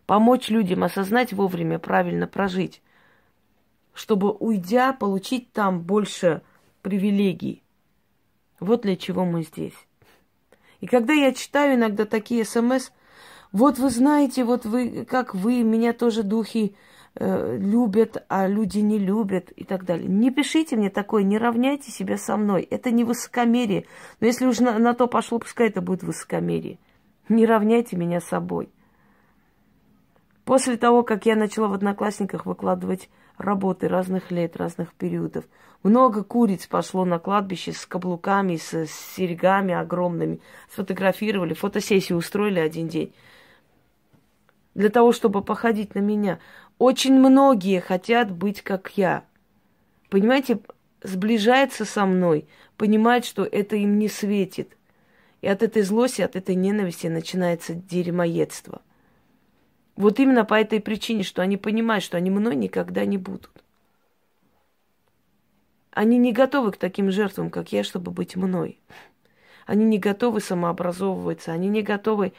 Помочь 0.06 0.50
людям 0.50 0.84
осознать 0.84 1.34
вовремя, 1.34 1.80
правильно 1.80 2.28
прожить, 2.28 2.84
чтобы, 3.96 4.30
уйдя, 4.30 4.94
получить 4.94 5.52
там 5.52 5.82
больше 5.82 6.44
привилегий. 6.84 7.64
Вот 8.60 8.84
для 8.84 8.96
чего 8.96 9.26
мы 9.26 9.42
здесь. 9.42 9.74
И 10.82 10.86
когда 10.86 11.14
я 11.14 11.34
читаю 11.34 11.78
иногда 11.78 12.06
такие 12.06 12.46
смс, 12.46 12.92
Вот 13.52 13.80
вы 13.80 13.90
знаете, 13.90 14.44
вот 14.44 14.66
вы, 14.66 15.04
как 15.04 15.34
вы, 15.34 15.64
меня 15.64 15.94
тоже 15.94 16.22
духи 16.22 16.76
любят, 17.20 18.24
а 18.28 18.48
люди 18.48 18.80
не 18.80 18.98
любят 18.98 19.52
и 19.52 19.64
так 19.64 19.86
далее. 19.86 20.08
Не 20.08 20.32
пишите 20.32 20.76
мне 20.76 20.90
такое, 20.90 21.24
не 21.24 21.38
равняйте 21.38 21.92
себя 21.92 22.18
со 22.18 22.38
мной. 22.38 22.64
Это 22.64 22.92
не 22.92 23.04
высокомерие. 23.04 23.86
Но 24.20 24.28
если 24.28 24.46
уж 24.46 24.60
на, 24.60 24.80
на 24.80 24.94
то 24.94 25.08
пошло, 25.08 25.40
пускай 25.40 25.70
это 25.70 25.82
будет 25.82 26.04
высокомерие. 26.04 26.80
Не 27.30 27.46
равняйте 27.46 27.96
меня 27.96 28.20
собой. 28.20 28.70
После 30.46 30.76
того, 30.76 31.04
как 31.04 31.26
я 31.26 31.36
начала 31.36 31.68
в 31.68 31.74
Одноклассниках 31.74 32.46
выкладывать 32.46 33.10
работы 33.38 33.88
разных 33.88 34.30
лет, 34.30 34.58
разных 34.58 34.94
периодов, 34.94 35.46
много 35.84 36.24
куриц 36.24 36.68
пошло 36.68 37.06
на 37.06 37.20
кладбище 37.20 37.74
с 37.74 37.86
каблуками, 37.86 38.58
с, 38.58 38.74
с 38.74 39.16
серьгами 39.16 39.74
огромными. 39.74 40.40
Сфотографировали, 40.72 41.54
фотосессию 41.54 42.18
устроили 42.18 42.60
один 42.60 42.88
день. 42.88 43.14
Для 44.76 44.90
того, 44.90 45.12
чтобы 45.12 45.44
походить 45.44 45.94
на 45.94 46.00
меня. 46.00 46.40
Очень 46.84 47.18
многие 47.18 47.80
хотят 47.80 48.30
быть 48.30 48.62
как 48.62 48.98
я. 48.98 49.24
Понимаете, 50.10 50.60
сближается 51.02 51.86
со 51.86 52.06
мной, 52.06 52.46
понимает, 52.76 53.24
что 53.24 53.46
это 53.46 53.78
им 53.78 53.98
не 53.98 54.10
светит. 54.10 54.76
И 55.40 55.48
от 55.48 55.64
этой 55.64 55.84
злости, 55.84 56.22
от 56.22 56.36
этой 56.36 56.56
ненависти 56.56 57.08
начинается 57.08 57.74
дерьмоедство– 57.74 58.82
вот 59.96 60.20
именно 60.20 60.44
по 60.44 60.56
этой 60.56 60.82
причине, 60.82 61.24
что 61.24 61.42
они 61.42 61.56
понимают, 61.56 62.04
что 62.04 62.18
они 62.18 62.30
мной 62.30 62.56
никогда 62.56 63.06
не 63.06 63.18
будут. 63.18 63.64
Они 65.92 66.18
не 66.18 66.34
готовы 66.34 66.72
к 66.72 66.78
таким 66.78 67.12
жертвам, 67.12 67.50
как 67.50 67.72
я, 67.72 67.84
чтобы 67.84 68.12
быть 68.12 68.36
мной. 68.36 68.82
Они 69.66 69.86
не 69.86 70.00
готовы 70.00 70.42
самообразовываться, 70.42 71.54
они 71.54 71.70
не 71.70 71.84
готовы 71.84 72.34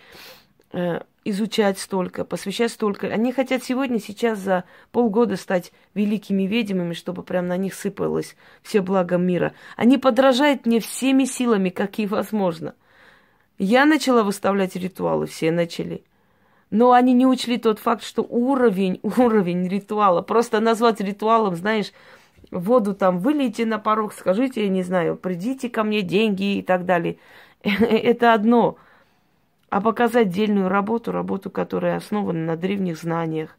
изучать 1.25 1.78
столько, 1.78 2.25
посвящать 2.25 2.73
столько. 2.73 3.07
Они 3.07 3.33
хотят 3.33 3.64
сегодня, 3.64 3.99
сейчас 3.99 4.38
за 4.38 4.64
полгода 4.93 5.37
стать 5.37 5.73
великими 5.95 6.43
ведьмами, 6.43 6.93
чтобы 6.95 7.23
прям 7.23 7.47
на 7.47 7.57
них 7.57 7.75
сыпалось 7.75 8.37
все 8.62 8.81
благо 8.83 9.16
мира. 9.16 9.54
Они 9.76 9.99
подражают 9.99 10.66
мне 10.66 10.81
всеми 10.81 11.25
силами, 11.25 11.71
какие 11.71 12.07
возможно. 12.07 12.75
Я 13.59 13.87
начала 13.87 14.23
выставлять 14.23 14.76
ритуалы, 14.76 15.26
все 15.26 15.50
начали– 15.50 16.04
но 16.75 16.90
они 16.90 17.12
не 17.12 17.25
учли 17.25 17.57
тот 17.57 17.78
факт, 17.78 18.02
что 18.02 18.23
уровень, 18.28 18.99
уровень 19.16 19.69
ритуала, 19.69 20.23
просто 20.23 20.59
назвать 20.59 21.00
ритуалом, 21.00 21.54
знаешь, 21.54 21.93
воду 22.50 22.95
там 22.95 23.21
вылейте 23.21 23.64
на 23.64 23.78
порог, 23.78 24.12
скажите, 24.12 24.64
я 24.64 24.69
не 24.69 24.83
знаю, 24.83 25.16
придите 25.16 25.69
ко 25.71 25.85
мне 25.85 26.02
деньги 26.02 26.57
и 26.57 26.62
так 26.62 26.85
далее. 26.85 27.19
Это 27.62 28.35
одно. 28.35 28.76
А 29.75 29.81
показать 29.81 30.28
дельную 30.28 30.69
работу, 30.69 31.11
работу, 31.11 31.50
которая 31.50 31.97
основана 31.97 32.38
на 32.38 32.57
древних 32.57 32.97
знаниях. 32.97 33.59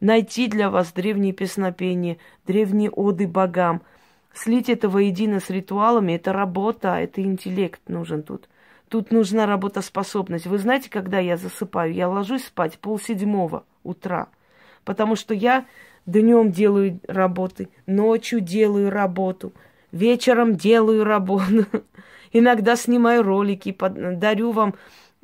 Найти 0.00 0.48
для 0.48 0.68
вас 0.68 0.92
древние 0.92 1.32
песнопения, 1.32 2.16
древние 2.44 2.90
оды 2.90 3.28
богам. 3.28 3.82
Слить 4.34 4.68
это 4.68 4.88
воедино 4.88 5.38
с 5.38 5.48
ритуалами, 5.48 6.14
это 6.14 6.32
работа, 6.32 6.96
это 6.96 7.22
интеллект 7.22 7.80
нужен 7.86 8.24
тут. 8.24 8.48
Тут 8.88 9.12
нужна 9.12 9.46
работоспособность. 9.46 10.46
Вы 10.48 10.58
знаете, 10.58 10.90
когда 10.90 11.20
я 11.20 11.36
засыпаю? 11.36 11.94
Я 11.94 12.08
ложусь 12.08 12.46
спать 12.46 12.80
полседьмого 12.80 13.62
утра, 13.84 14.26
потому 14.84 15.14
что 15.14 15.34
я 15.34 15.66
днем 16.04 16.50
делаю 16.50 16.98
работы, 17.06 17.68
ночью 17.86 18.40
делаю 18.40 18.90
работу, 18.90 19.52
вечером 19.92 20.56
делаю 20.56 21.04
работу. 21.04 21.66
Иногда 22.32 22.74
снимаю 22.74 23.22
ролики, 23.22 23.76
дарю 23.78 24.50
вам 24.50 24.74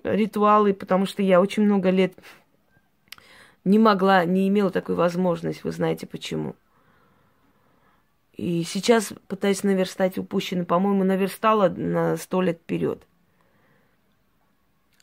ритуалы, 0.02 0.74
потому 0.74 1.06
что 1.06 1.22
я 1.22 1.40
очень 1.40 1.64
много 1.64 1.90
лет 1.90 2.14
не 3.64 3.78
могла, 3.78 4.24
не 4.24 4.48
имела 4.48 4.70
такой 4.70 4.94
возможности. 4.94 5.60
Вы 5.64 5.72
знаете 5.72 6.06
почему. 6.06 6.56
И 8.32 8.62
сейчас 8.62 9.12
пытаюсь 9.26 9.64
наверстать 9.64 10.16
упущенное. 10.16 10.64
По-моему, 10.64 11.04
наверстала 11.04 11.68
на 11.68 12.16
сто 12.16 12.40
лет 12.40 12.58
вперед. 12.58 13.04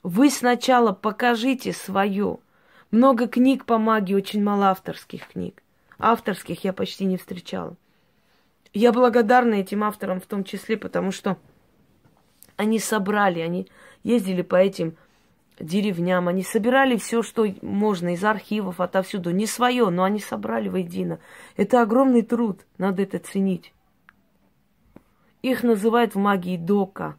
Вы 0.04 0.30
сначала 0.30 0.94
покажите 0.94 1.74
свое. 1.74 2.40
Много 2.92 3.28
книг 3.28 3.66
по 3.66 3.78
магии, 3.78 4.14
очень 4.14 4.42
мало 4.42 4.70
авторских 4.70 5.28
книг. 5.28 5.62
Авторских 5.98 6.64
я 6.64 6.74
почти 6.74 7.06
не 7.06 7.18
встречала. 7.18 7.76
Я 8.74 8.92
благодарна 8.92 9.56
этим 9.56 9.84
авторам 9.84 10.22
в 10.22 10.26
том 10.26 10.44
числе, 10.44 10.78
потому 10.78 11.12
что 11.12 11.38
они 12.56 12.80
собрали, 12.80 13.40
они 13.40 13.68
ездили 14.06 14.44
по 14.44 14.56
этим 14.56 14.96
деревням, 15.60 16.28
они 16.28 16.44
собирали 16.44 16.96
все, 16.96 17.24
что 17.24 17.46
можно 17.62 18.14
из 18.14 18.24
архивов, 18.24 18.80
отовсюду. 18.80 19.32
Не 19.32 19.48
свое, 19.48 19.90
но 19.90 20.04
они 20.04 20.20
собрали 20.20 20.70
воедино. 20.70 21.20
Это 21.58 21.82
огромный 21.82 22.22
труд, 22.22 22.66
надо 22.78 23.02
это 23.02 23.20
ценить. 23.20 23.74
Их 25.42 25.64
называют 25.64 26.16
в 26.16 26.20
магии 26.20 26.58
дока. 26.58 27.18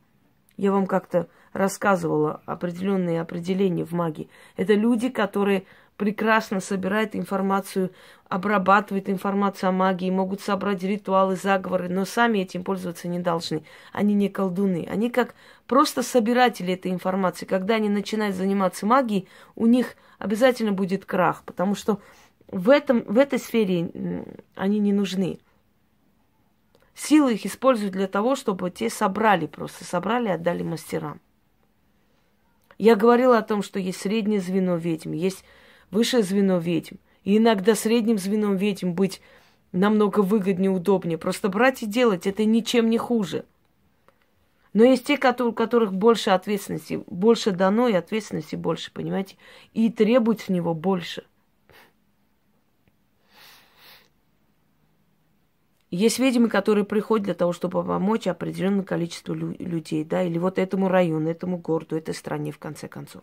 Я 0.57 0.73
вам 0.73 0.87
как-то 0.87 1.29
рассказывала 1.53 2.43
определенные 2.47 3.21
определения 3.21 3.85
в 3.85 3.93
магии. 3.93 4.29
Это 4.57 4.75
люди, 4.75 5.09
которые 5.09 5.65
прекрасно 5.97 6.61
собирают 6.61 7.17
информацию, 7.17 7.91
обрабатывают 8.29 9.09
информацию 9.09 9.69
о 9.69 9.73
магии, 9.73 10.11
могут 10.11 10.41
собрать 10.41 10.83
ритуалы, 10.83 11.37
заговоры, 11.37 11.89
но 11.89 12.05
сами 12.05 12.41
этим 12.41 12.65
пользоваться 12.65 13.09
не 13.09 13.19
должны. 13.19 13.65
Они 13.93 14.15
не 14.15 14.29
колдуны. 14.29 14.87
Они 14.91 15.11
как 15.11 15.35
просто 15.67 16.03
собиратели 16.03 16.75
этой 16.75 16.91
информации. 16.91 17.47
Когда 17.47 17.75
они 17.77 17.89
начинают 17.89 18.37
заниматься 18.37 18.87
магией, 18.87 19.29
у 19.55 19.67
них 19.67 19.97
обязательно 20.19 20.73
будет 20.73 21.05
крах, 21.05 21.43
потому 21.45 21.75
что 21.75 22.01
в, 22.49 22.71
этом, 22.71 23.03
в 23.03 23.19
этой 23.19 23.39
сфере 23.39 24.25
они 24.55 24.79
не 24.79 24.93
нужны. 24.93 25.39
Силы 26.95 27.35
их 27.35 27.45
используют 27.45 27.93
для 27.93 28.07
того, 28.07 28.37
чтобы 28.37 28.71
те 28.71 28.89
собрали 28.89 29.47
просто, 29.47 29.85
собрали 29.85 30.29
и 30.29 30.33
отдали 30.33 30.63
мастерам. 30.63 31.21
Я 32.79 32.95
говорила 32.95 33.39
о 33.39 33.43
том, 33.43 33.63
что 33.63 33.79
есть 33.79 34.01
среднее 34.01 34.41
звено 34.41 34.77
ведьм, 34.77 35.13
есть 35.13 35.45
высшее 35.91 36.23
звено 36.23 36.59
ведьм. 36.59 36.97
И 37.25 37.39
иногда 37.39 37.75
средним 37.75 38.19
звеном 38.19 38.57
ведьм 38.57 38.93
быть 38.93 39.21
намного 39.73 40.21
выгоднее, 40.21 40.71
удобнее. 40.71 41.19
Просто 41.19 41.49
брать 41.49 41.83
и 41.83 41.87
делать 41.87 42.27
это 42.27 42.45
ничем 42.45 42.89
не 42.89 42.99
хуже. 42.99 43.45
Но 44.73 44.85
есть 44.85 45.07
те, 45.07 45.15
у 45.17 45.53
которых 45.53 45.93
больше 45.93 46.31
ответственности, 46.31 47.03
больше 47.07 47.51
дано 47.51 47.89
и 47.89 47.95
ответственности 47.95 48.57
больше, 48.57 48.93
понимаете? 48.93 49.37
И 49.73 49.91
требует 49.91 50.41
с 50.41 50.49
него 50.49 50.75
больше– 50.75 51.25
Есть 55.91 56.19
ведьмы, 56.19 56.49
которые 56.49 56.85
приходят 56.85 57.25
для 57.25 57.35
того, 57.35 57.53
чтобы 57.53 57.85
помочь 57.85 58.27
определенному 58.27 58.83
количеству 58.83 59.35
лю- 59.35 59.57
людей, 59.59 60.05
да, 60.05 60.23
или 60.23 60.37
вот 60.37 60.59
этому 60.59 60.89
району, 60.89 61.31
этому 61.31 61.59
городу, 61.59 61.97
этой 61.97 62.13
стране, 62.13 62.51
в 62.51 62.59
конце 62.59 62.89
концов. 62.89 63.23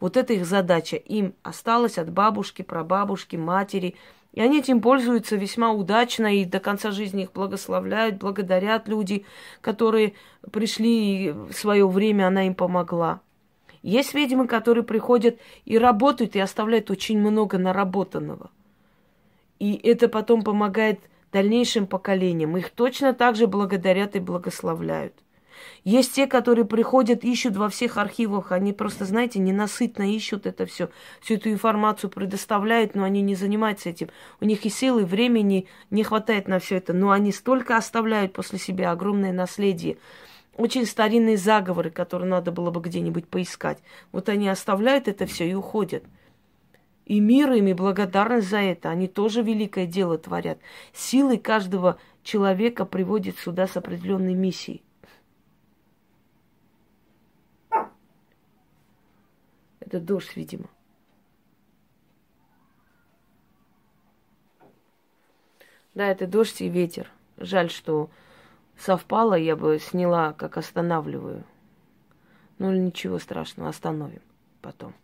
Вот 0.00 0.16
это 0.16 0.32
их 0.32 0.44
задача. 0.46 0.96
Им 0.96 1.34
осталось 1.42 1.98
от 1.98 2.10
бабушки, 2.10 2.62
прабабушки, 2.62 3.36
матери. 3.36 3.94
И 4.32 4.40
они 4.40 4.58
этим 4.58 4.80
пользуются 4.80 5.36
весьма 5.36 5.72
удачно 5.72 6.34
и 6.34 6.44
до 6.44 6.58
конца 6.58 6.90
жизни 6.90 7.22
их 7.22 7.32
благословляют, 7.32 8.16
благодарят 8.16 8.88
люди, 8.88 9.24
которые 9.60 10.14
пришли 10.50 11.26
и 11.26 11.30
в 11.30 11.52
свое 11.52 11.88
время 11.88 12.26
она 12.26 12.46
им 12.46 12.54
помогла. 12.54 13.20
Есть 13.82 14.14
ведьмы, 14.14 14.48
которые 14.48 14.82
приходят 14.82 15.38
и 15.66 15.78
работают, 15.78 16.34
и 16.34 16.40
оставляют 16.40 16.90
очень 16.90 17.18
много 17.18 17.58
наработанного. 17.58 18.50
И 19.58 19.74
это 19.74 20.08
потом 20.08 20.42
помогает 20.42 21.00
дальнейшим 21.32 21.86
поколениям. 21.86 22.56
Их 22.56 22.70
точно 22.70 23.12
так 23.12 23.36
же 23.36 23.46
благодарят 23.46 24.16
и 24.16 24.20
благословляют. 24.20 25.14
Есть 25.84 26.14
те, 26.14 26.26
которые 26.26 26.64
приходят, 26.64 27.24
ищут 27.24 27.56
во 27.56 27.68
всех 27.68 27.98
архивах, 27.98 28.52
они 28.52 28.72
просто, 28.72 29.04
знаете, 29.04 29.38
ненасытно 29.38 30.10
ищут 30.10 30.46
это 30.46 30.64
все, 30.64 30.88
всю 31.20 31.34
эту 31.34 31.50
информацию 31.50 32.08
предоставляют, 32.08 32.94
но 32.94 33.04
они 33.04 33.20
не 33.20 33.34
занимаются 33.34 33.90
этим. 33.90 34.08
У 34.40 34.46
них 34.46 34.64
и 34.64 34.70
силы, 34.70 35.02
и 35.02 35.04
времени 35.04 35.66
не 35.90 36.02
хватает 36.02 36.48
на 36.48 36.58
все 36.58 36.76
это, 36.76 36.94
но 36.94 37.10
они 37.10 37.32
столько 37.32 37.76
оставляют 37.76 38.32
после 38.32 38.58
себя 38.58 38.92
огромное 38.92 39.32
наследие. 39.32 39.98
Очень 40.56 40.86
старинные 40.86 41.36
заговоры, 41.36 41.90
которые 41.90 42.30
надо 42.30 42.50
было 42.50 42.70
бы 42.70 42.80
где-нибудь 42.80 43.28
поискать. 43.28 43.78
Вот 44.10 44.30
они 44.30 44.48
оставляют 44.48 45.06
это 45.06 45.26
все 45.26 45.46
и 45.46 45.52
уходят. 45.52 46.04
И 47.04 47.20
мир 47.20 47.52
им, 47.52 47.66
и 47.66 47.74
благодарность 47.74 48.48
за 48.48 48.58
это. 48.58 48.88
Они 48.88 49.06
тоже 49.06 49.42
великое 49.42 49.84
дело 49.84 50.16
творят. 50.16 50.58
Силы 50.94 51.36
каждого 51.36 51.98
человека 52.22 52.86
приводит 52.86 53.38
сюда 53.38 53.66
с 53.66 53.76
определенной 53.76 54.34
миссией. 54.34 54.82
Это 59.84 60.00
дождь, 60.00 60.34
видимо. 60.36 60.68
Да, 65.94 66.06
это 66.06 66.26
дождь 66.26 66.60
и 66.60 66.68
ветер. 66.68 67.10
Жаль, 67.36 67.70
что 67.70 68.10
совпало, 68.78 69.34
я 69.34 69.56
бы 69.56 69.78
сняла, 69.78 70.32
как 70.32 70.56
останавливаю. 70.56 71.44
Ну, 72.58 72.72
ничего 72.72 73.18
страшного, 73.18 73.68
остановим. 73.68 74.22
потом. 74.62 74.94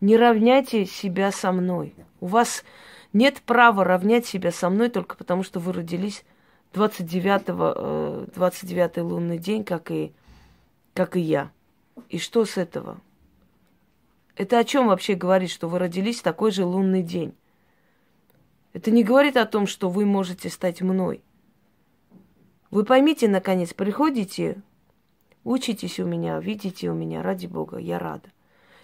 Не 0.00 0.16
равняйте 0.16 0.86
себя 0.86 1.30
со 1.30 1.52
мной. 1.52 1.94
У 2.20 2.26
вас 2.26 2.64
нет 3.12 3.42
права 3.42 3.84
равнять 3.84 4.26
себя 4.26 4.50
со 4.50 4.70
мной 4.70 4.88
только 4.88 5.16
потому, 5.16 5.42
что 5.42 5.60
вы 5.60 5.72
родились 5.74 6.24
29, 6.72 8.34
29 8.34 8.96
лунный 8.98 9.38
день, 9.38 9.64
как 9.64 9.90
и, 9.90 10.12
как 10.94 11.16
и 11.16 11.20
я. 11.20 11.50
И 12.08 12.18
что 12.18 12.44
с 12.44 12.56
этого? 12.56 13.00
Это 14.36 14.58
о 14.58 14.64
чем 14.64 14.88
вообще 14.88 15.14
говорит, 15.14 15.50
что 15.50 15.68
вы 15.68 15.78
родились 15.78 16.20
в 16.20 16.24
такой 16.24 16.50
же 16.50 16.64
лунный 16.64 17.02
день? 17.02 17.34
Это 18.72 18.90
не 18.90 19.04
говорит 19.04 19.36
о 19.36 19.46
том, 19.46 19.66
что 19.66 19.88
вы 19.88 20.04
можете 20.04 20.50
стать 20.50 20.82
мной. 20.82 21.22
Вы 22.70 22.84
поймите, 22.84 23.28
наконец, 23.28 23.72
приходите, 23.72 24.60
учитесь 25.44 26.00
у 26.00 26.06
меня, 26.06 26.40
видите 26.40 26.90
у 26.90 26.94
меня, 26.94 27.22
ради 27.22 27.46
Бога, 27.46 27.78
я 27.78 28.00
рада. 28.00 28.28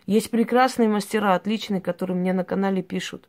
Есть 0.06 0.30
прекрасные 0.30 0.88
мастера, 0.88 1.34
отличные, 1.34 1.80
которые 1.80 2.16
мне 2.16 2.32
на 2.32 2.44
канале 2.44 2.82
пишут. 2.82 3.28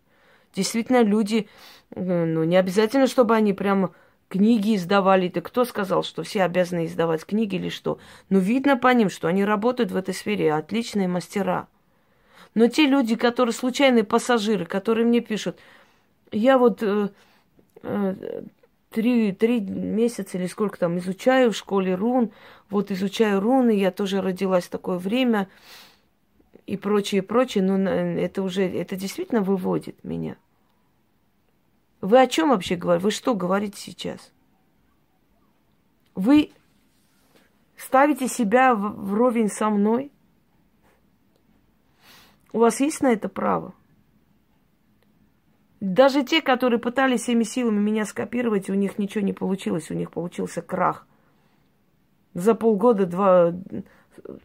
Действительно, 0.54 1.02
люди, 1.02 1.48
ну, 1.96 2.44
не 2.44 2.58
обязательно, 2.58 3.08
чтобы 3.08 3.36
они 3.36 3.54
прямо 3.54 3.94
книги 4.32 4.76
издавали. 4.76 5.28
Да 5.28 5.42
кто 5.42 5.66
сказал, 5.66 6.04
что 6.04 6.24
все 6.24 6.44
обязаны 6.44 6.86
издавать 6.86 7.26
книги 7.26 7.56
или 7.56 7.70
что? 7.70 8.00
Но 8.30 8.40
видно 8.40 8.78
по 8.78 8.88
ним, 8.94 9.10
что 9.10 9.28
они 9.28 9.44
работают 9.44 9.92
в 9.92 9.96
этой 9.96 10.14
сфере, 10.14 10.54
отличные 10.54 11.08
мастера. 11.08 11.68
Но 12.56 12.68
те 12.68 12.88
люди, 12.88 13.16
которые 13.16 13.54
случайные 13.54 14.04
пассажиры, 14.04 14.66
которые 14.66 15.06
мне 15.06 15.20
пишут, 15.20 15.58
я 16.32 16.58
вот 16.58 16.82
э, 16.82 17.10
э, 17.84 18.44
три, 18.90 19.32
три 19.34 19.60
месяца 19.60 20.38
или 20.38 20.48
сколько 20.48 20.80
там 20.80 20.98
изучаю 20.98 21.52
в 21.52 21.58
школе 21.58 21.96
рун, 21.96 22.32
вот 22.70 22.92
изучаю 22.92 23.40
руны, 23.42 23.72
я 23.72 23.92
тоже 23.92 24.22
родилась 24.22 24.66
в 24.66 24.70
такое 24.70 24.98
время 24.98 25.48
и 26.68 26.78
прочее, 26.78 27.22
прочее, 27.22 27.64
но 27.64 27.90
это 27.90 28.44
уже, 28.44 28.64
это 28.64 28.96
действительно 28.96 29.42
выводит 29.42 30.04
меня. 30.04 30.38
Вы 32.02 32.20
о 32.20 32.28
чем 32.28 32.50
вообще 32.50 32.76
говорите? 32.76 33.04
Вы 33.04 33.12
что 33.12 33.36
говорите 33.36 33.80
сейчас? 33.80 34.32
Вы 36.16 36.52
ставите 37.78 38.28
себя 38.28 38.74
вровень 38.76 39.50
со 39.50 39.70
мной? 39.70 40.12
У 42.54 42.60
вас 42.60 42.80
есть 42.80 43.02
на 43.02 43.14
это 43.14 43.30
право? 43.30 43.74
Даже 45.80 46.24
те, 46.24 46.42
которые 46.42 46.80
пытались 46.80 47.22
всеми 47.22 47.44
силами 47.44 47.80
меня 47.80 48.06
скопировать, 48.06 48.70
у 48.70 48.74
них 48.74 49.00
ничего 49.00 49.24
не 49.24 49.34
получилось, 49.34 49.90
у 49.90 49.96
них 49.96 50.12
получился 50.12 50.62
крах. 50.62 51.08
За 52.34 52.54
полгода 52.56 53.06
два, 53.06 53.54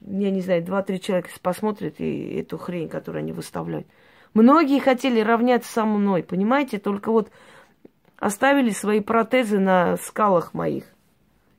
я 0.01 0.31
не 0.31 0.41
знаю, 0.41 0.65
два-три 0.65 1.01
человека 1.01 1.29
посмотрят 1.43 2.01
и 2.01 2.37
эту 2.37 2.59
хрень, 2.59 2.89
которую 2.89 3.21
они 3.21 3.33
выставляют. 3.33 3.87
Многие 4.37 4.81
хотели 4.81 5.21
равняться 5.21 5.73
со 5.73 5.87
мной, 5.87 6.23
понимаете? 6.23 6.77
Только 6.79 7.11
вот 7.11 7.31
оставили 8.19 8.69
свои 8.69 9.01
протезы 9.01 9.59
на 9.59 9.97
скалах 9.97 10.53
моих. 10.53 10.85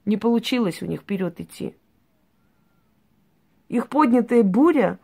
Не 0.06 0.16
получилось 0.16 0.84
у 0.84 0.86
них 0.86 1.02
вперед 1.02 1.40
идти. 1.40 1.76
Их 3.68 3.88
поднятая 3.90 4.44
буря 4.44 5.00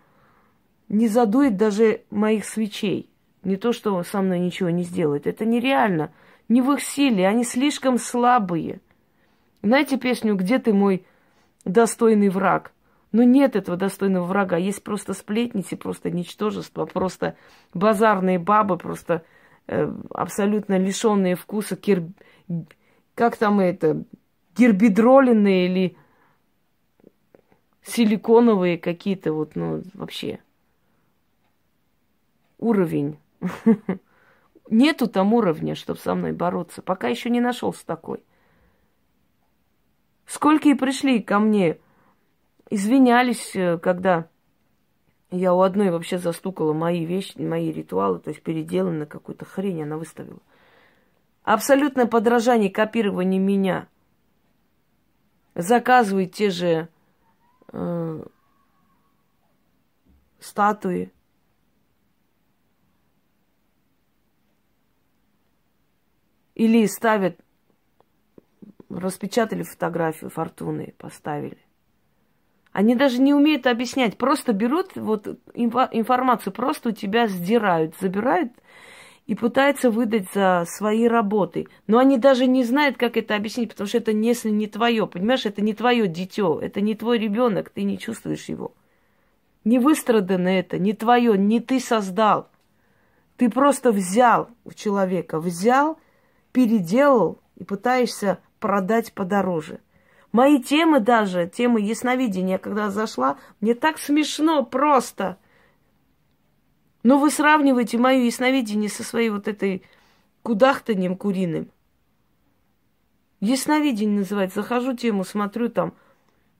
не 0.88 1.08
задует 1.08 1.58
даже 1.58 2.04
моих 2.12 2.46
свечей. 2.46 3.10
Не 3.42 3.56
то, 3.56 3.74
что 3.74 4.04
со 4.04 4.22
мной 4.22 4.38
ничего 4.38 4.70
не 4.70 4.84
сделает. 4.84 5.26
Это 5.26 5.44
нереально. 5.44 6.12
Не 6.50 6.62
в 6.62 6.72
их 6.74 6.80
силе. 6.80 7.28
Они 7.28 7.44
слишком 7.44 7.98
слабые. 7.98 8.82
Знаете 9.64 9.98
песню 9.98 10.36
«Где 10.36 10.60
ты, 10.60 10.74
мой 10.74 11.08
достойный 11.66 12.30
враг»? 12.30 12.72
Ну, 13.14 13.22
нет 13.22 13.56
этого 13.56 13.78
достойного 13.78 14.26
врага. 14.26 14.58
Есть 14.58 14.84
просто 14.84 15.14
сплетницы, 15.14 15.78
просто 15.78 16.10
ничтожество, 16.10 16.86
просто 16.86 17.38
базарные 17.72 18.40
бабы, 18.40 18.76
просто 18.76 19.24
э, 19.68 19.88
абсолютно 20.10 20.80
лишенные 20.80 21.36
вкуса, 21.36 21.76
кир... 21.76 22.04
как 23.14 23.38
там 23.38 23.60
это, 23.60 24.04
гербидроленные 24.58 25.68
или 25.68 25.98
силиконовые 27.84 28.80
какие-то 28.80 29.32
вот, 29.32 29.56
ну, 29.56 29.84
вообще. 29.94 30.40
Уровень. 32.58 33.20
Нету 34.72 35.08
там 35.08 35.36
уровня, 35.36 35.76
чтобы 35.76 36.00
со 36.00 36.16
мной 36.16 36.32
бороться. 36.32 36.82
Пока 36.82 37.10
еще 37.10 37.30
не 37.30 37.42
нашелся 37.42 37.86
такой. 37.86 38.24
Сколько 40.26 40.70
и 40.70 40.74
пришли 40.74 41.22
ко 41.22 41.38
мне 41.38 41.78
извинялись, 42.74 43.56
э, 43.56 43.78
когда 43.78 44.28
я 45.30 45.54
у 45.54 45.62
одной 45.62 45.92
вообще 45.92 46.18
застукала 46.18 46.74
мои 46.74 47.06
вещи, 47.06 47.40
мои 47.40 47.72
ритуалы, 47.72 48.20
то 48.20 48.30
есть 48.30 48.42
переделанную 48.42 49.08
какую-то 49.08 49.46
хрень 49.46 49.84
она 49.84 49.98
выставила. 49.98 50.40
Абсолютное 51.44 52.08
подражание, 52.08 52.72
копирование 52.72 53.40
меня. 53.40 53.88
Заказывает 55.54 56.34
те 56.34 56.50
же 56.50 56.90
э, 57.72 58.26
статуи. 60.40 61.14
Или 66.56 66.88
ставят, 66.88 67.40
распечатали 68.90 69.62
фотографию 69.62 70.32
фортуны, 70.32 70.96
поставили. 70.98 71.60
Они 72.74 72.96
даже 72.96 73.22
не 73.22 73.36
умеют 73.36 73.68
объяснять, 73.68 74.18
просто 74.18 74.52
берут 74.52 74.96
вот 74.96 75.28
информацию, 75.54 76.52
просто 76.52 76.90
у 76.90 76.92
тебя 76.92 77.28
сдирают, 77.28 77.94
забирают 78.02 78.52
и 79.28 79.36
пытаются 79.36 79.92
выдать 79.92 80.26
за 80.34 80.66
свои 80.68 81.08
работы. 81.08 81.68
Но 81.86 82.00
они 82.00 82.18
даже 82.18 82.48
не 82.48 82.64
знают, 82.64 82.98
как 82.98 83.16
это 83.16 83.36
объяснить, 83.36 83.70
потому 83.70 83.88
что 83.88 84.00
это 84.00 84.10
если 84.12 84.50
не 84.50 84.66
твое, 84.66 85.06
понимаешь, 85.06 85.46
это 85.46 85.62
не 85.62 85.76
твое 85.76 86.08
дитё, 86.08 86.60
это 86.60 86.82
не 86.82 86.96
твой 86.96 87.20
ребенок, 87.20 87.70
ты 87.70 87.84
не 87.84 88.00
чувствуешь 88.00 88.46
его. 88.46 88.74
Не 89.64 89.78
выстрадано 89.78 90.48
это, 90.48 90.80
не 90.80 90.94
твое, 90.94 91.38
не 91.38 91.60
ты 91.60 91.80
создал. 91.80 92.50
Ты 93.38 93.52
просто 93.52 93.92
взял 93.92 94.50
у 94.66 94.74
человека, 94.74 95.40
взял, 95.40 96.00
переделал 96.52 97.40
и 97.56 97.64
пытаешься 97.64 98.40
продать 98.60 99.14
подороже. 99.14 99.80
Мои 100.34 100.62
темы 100.62 101.00
даже, 101.00 101.48
темы 101.48 101.80
ясновидения, 101.80 102.58
когда 102.58 102.90
зашла, 102.90 103.38
мне 103.62 103.76
так 103.76 104.00
смешно 104.00 104.66
просто. 104.66 105.38
Но 107.04 107.20
вы 107.20 107.30
сравниваете 107.30 108.00
мое 108.00 108.24
ясновидение 108.24 108.90
со 108.90 109.04
своей 109.04 109.30
вот 109.30 109.48
этой 109.48 109.84
кудахтанием 110.42 111.18
куриным. 111.18 111.70
Ясновидение 113.42 114.22
называется. 114.22 114.62
Захожу 114.62 114.96
тему, 114.96 115.24
смотрю 115.24 115.70
там. 115.70 115.94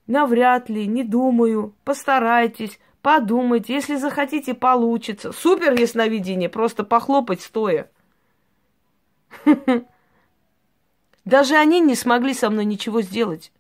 Навряд 0.06 0.70
ли, 0.70 0.86
не 0.86 1.04
думаю. 1.04 1.74
Постарайтесь, 1.84 2.80
подумайте. 3.02 3.74
Если 3.74 3.96
захотите, 3.96 4.54
получится. 4.54 5.32
Супер 5.32 5.74
ясновидение, 5.74 6.48
просто 6.48 6.84
похлопать 6.84 7.42
стоя. 7.42 7.90
Даже 11.26 11.56
они 11.56 11.80
не 11.80 11.96
смогли 11.96 12.36
со 12.36 12.52
мной 12.52 12.66
ничего 12.66 13.02
сделать 13.02 13.52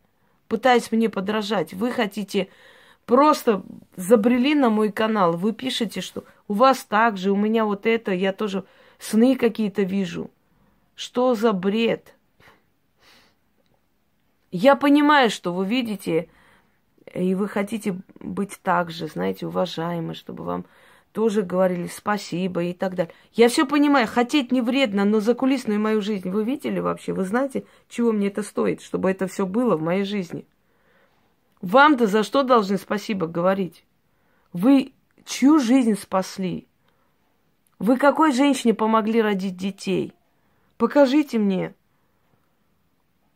пытаясь 0.54 0.92
мне 0.92 1.10
подражать. 1.10 1.74
Вы 1.74 1.92
хотите 1.92 2.48
просто 3.08 3.64
забрели 3.96 4.54
на 4.54 4.70
мой 4.70 4.92
канал, 4.92 5.36
вы 5.36 5.52
пишете, 5.52 6.00
что 6.00 6.26
у 6.48 6.54
вас 6.54 6.86
так 6.86 7.18
же, 7.18 7.32
у 7.32 7.36
меня 7.36 7.66
вот 7.66 7.88
это, 7.88 8.12
я 8.14 8.34
тоже 8.34 8.64
сны 9.00 9.36
какие-то 9.36 9.82
вижу. 9.82 10.30
Что 10.94 11.34
за 11.34 11.54
бред? 11.54 12.14
Я 14.52 14.76
понимаю, 14.76 15.32
что 15.32 15.52
вы 15.52 15.66
видите, 15.66 16.30
и 17.16 17.34
вы 17.34 17.48
хотите 17.48 18.00
быть 18.20 18.60
так 18.62 18.92
же, 18.92 19.08
знаете, 19.08 19.48
уважаемы, 19.48 20.14
чтобы 20.14 20.44
вам 20.44 20.66
тоже 21.14 21.44
говорили 21.44 21.88
спасибо 21.88 22.64
и 22.64 22.74
так 22.74 22.96
далее. 22.96 23.14
Я 23.34 23.48
все 23.48 23.66
понимаю, 23.66 24.08
хотеть 24.08 24.52
не 24.52 24.62
вредно, 24.62 25.06
но 25.06 25.20
за 25.20 25.36
кулисную 25.36 25.80
мою 25.80 26.02
жизнь 26.02 26.30
вы 26.30 26.44
видели 26.44 26.80
вообще? 26.80 27.14
Вы 27.14 27.24
знаете, 27.24 27.66
чего 27.88 28.12
мне 28.12 28.28
это 28.28 28.42
стоит, 28.42 28.82
чтобы 28.82 29.12
это 29.12 29.28
все 29.28 29.46
было 29.46 29.78
в 29.78 29.82
моей 29.82 30.04
жизни? 30.04 30.46
Вам-то 31.62 32.08
за 32.08 32.24
что 32.24 32.44
должны 32.44 32.78
спасибо 32.78 33.28
говорить? 33.28 33.86
Вы 34.52 34.92
чью 35.24 35.60
жизнь 35.60 35.96
спасли? 35.96 36.68
Вы 37.78 37.98
какой 37.98 38.32
женщине 38.34 38.74
помогли 38.74 39.22
родить 39.22 39.56
детей? 39.56 40.14
Покажите 40.78 41.38
мне. 41.38 41.76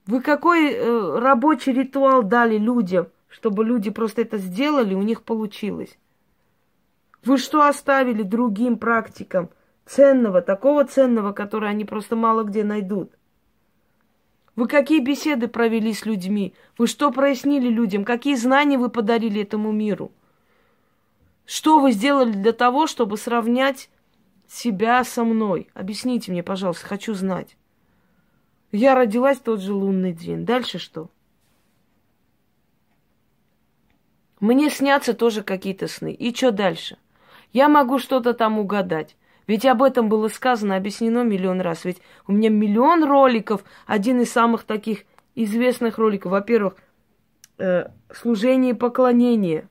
Вы 0.08 0.22
какой 0.22 0.72
э, 0.72 1.20
рабочий 1.20 1.74
ритуал 1.74 2.24
дали 2.24 2.58
людям, 2.58 3.08
чтобы 3.30 3.64
люди 3.64 3.92
просто 3.92 4.24
это 4.24 4.38
сделали, 4.38 4.96
у 4.96 5.04
них 5.04 5.22
получилось? 5.22 5.98
Вы 7.24 7.38
что 7.38 7.68
оставили 7.68 8.24
другим 8.24 8.78
практикам 8.78 9.50
ценного, 9.86 10.42
такого 10.42 10.86
ценного, 10.86 11.34
которое 11.34 11.68
они 11.68 11.86
просто 11.86 12.16
мало 12.16 12.44
где 12.44 12.64
найдут? 12.64 13.12
Вы 14.56 14.68
какие 14.68 15.00
беседы 15.00 15.48
провели 15.48 15.94
с 15.94 16.06
людьми? 16.06 16.56
Вы 16.78 16.88
что 16.88 17.12
прояснили 17.12 17.68
людям? 17.68 18.04
Какие 18.04 18.36
знания 18.36 18.78
вы 18.78 18.90
подарили 18.90 19.44
этому 19.44 19.72
миру? 19.72 20.12
Что 21.46 21.80
вы 21.80 21.92
сделали 21.92 22.32
для 22.32 22.54
того, 22.54 22.88
чтобы 22.88 23.18
сравнять 23.18 23.90
себя 24.48 25.04
со 25.04 25.24
мной? 25.24 25.70
Объясните 25.74 26.32
мне, 26.32 26.44
пожалуйста, 26.44 26.88
хочу 26.88 27.14
знать. 27.14 27.56
Я 28.72 28.96
родилась 28.96 29.38
в 29.38 29.44
тот 29.44 29.62
же 29.62 29.74
лунный 29.74 30.12
день. 30.12 30.46
Дальше 30.46 30.80
что? 30.80 31.10
Мне 34.40 34.70
снятся 34.70 35.14
тоже 35.14 35.42
какие-то 35.44 35.88
сны. 35.88 36.14
И 36.14 36.34
что 36.36 36.52
дальше? 36.52 36.98
Я 37.54 37.70
могу 37.70 38.00
что-то 38.00 38.34
там 38.34 38.60
угадать. 38.60 39.16
Ведь 39.48 39.66
об 39.66 39.82
этом 39.82 40.10
было 40.10 40.28
сказано, 40.28 40.76
объяснено 40.76 41.24
миллион 41.24 41.62
раз. 41.62 41.86
Ведь 41.86 42.02
у 42.28 42.34
меня 42.34 42.50
миллион 42.50 43.04
роликов. 43.06 43.64
Один 43.86 44.20
из 44.22 44.32
самых 44.32 44.64
таких 44.64 45.06
известных 45.36 45.98
роликов. 45.98 46.34
Во-первых, 46.34 46.76
э, 47.58 47.90
служение 48.14 48.72
и 48.72 48.76
поклонение. 48.76 49.70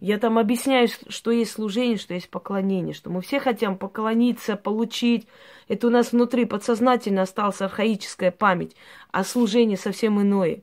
Я 0.00 0.18
там 0.18 0.38
объясняю, 0.38 0.88
что 1.08 1.30
есть 1.30 1.52
служение, 1.52 1.96
что 1.96 2.12
есть 2.12 2.28
поклонение, 2.28 2.92
что 2.92 3.08
мы 3.08 3.22
все 3.22 3.40
хотим 3.40 3.78
поклониться, 3.78 4.56
получить. 4.56 5.26
Это 5.66 5.86
у 5.86 5.90
нас 5.90 6.12
внутри 6.12 6.44
подсознательно 6.44 7.22
осталась 7.22 7.62
архаическая 7.62 8.30
память, 8.30 8.76
а 9.12 9.24
служение 9.24 9.78
совсем 9.78 10.20
иное. 10.20 10.60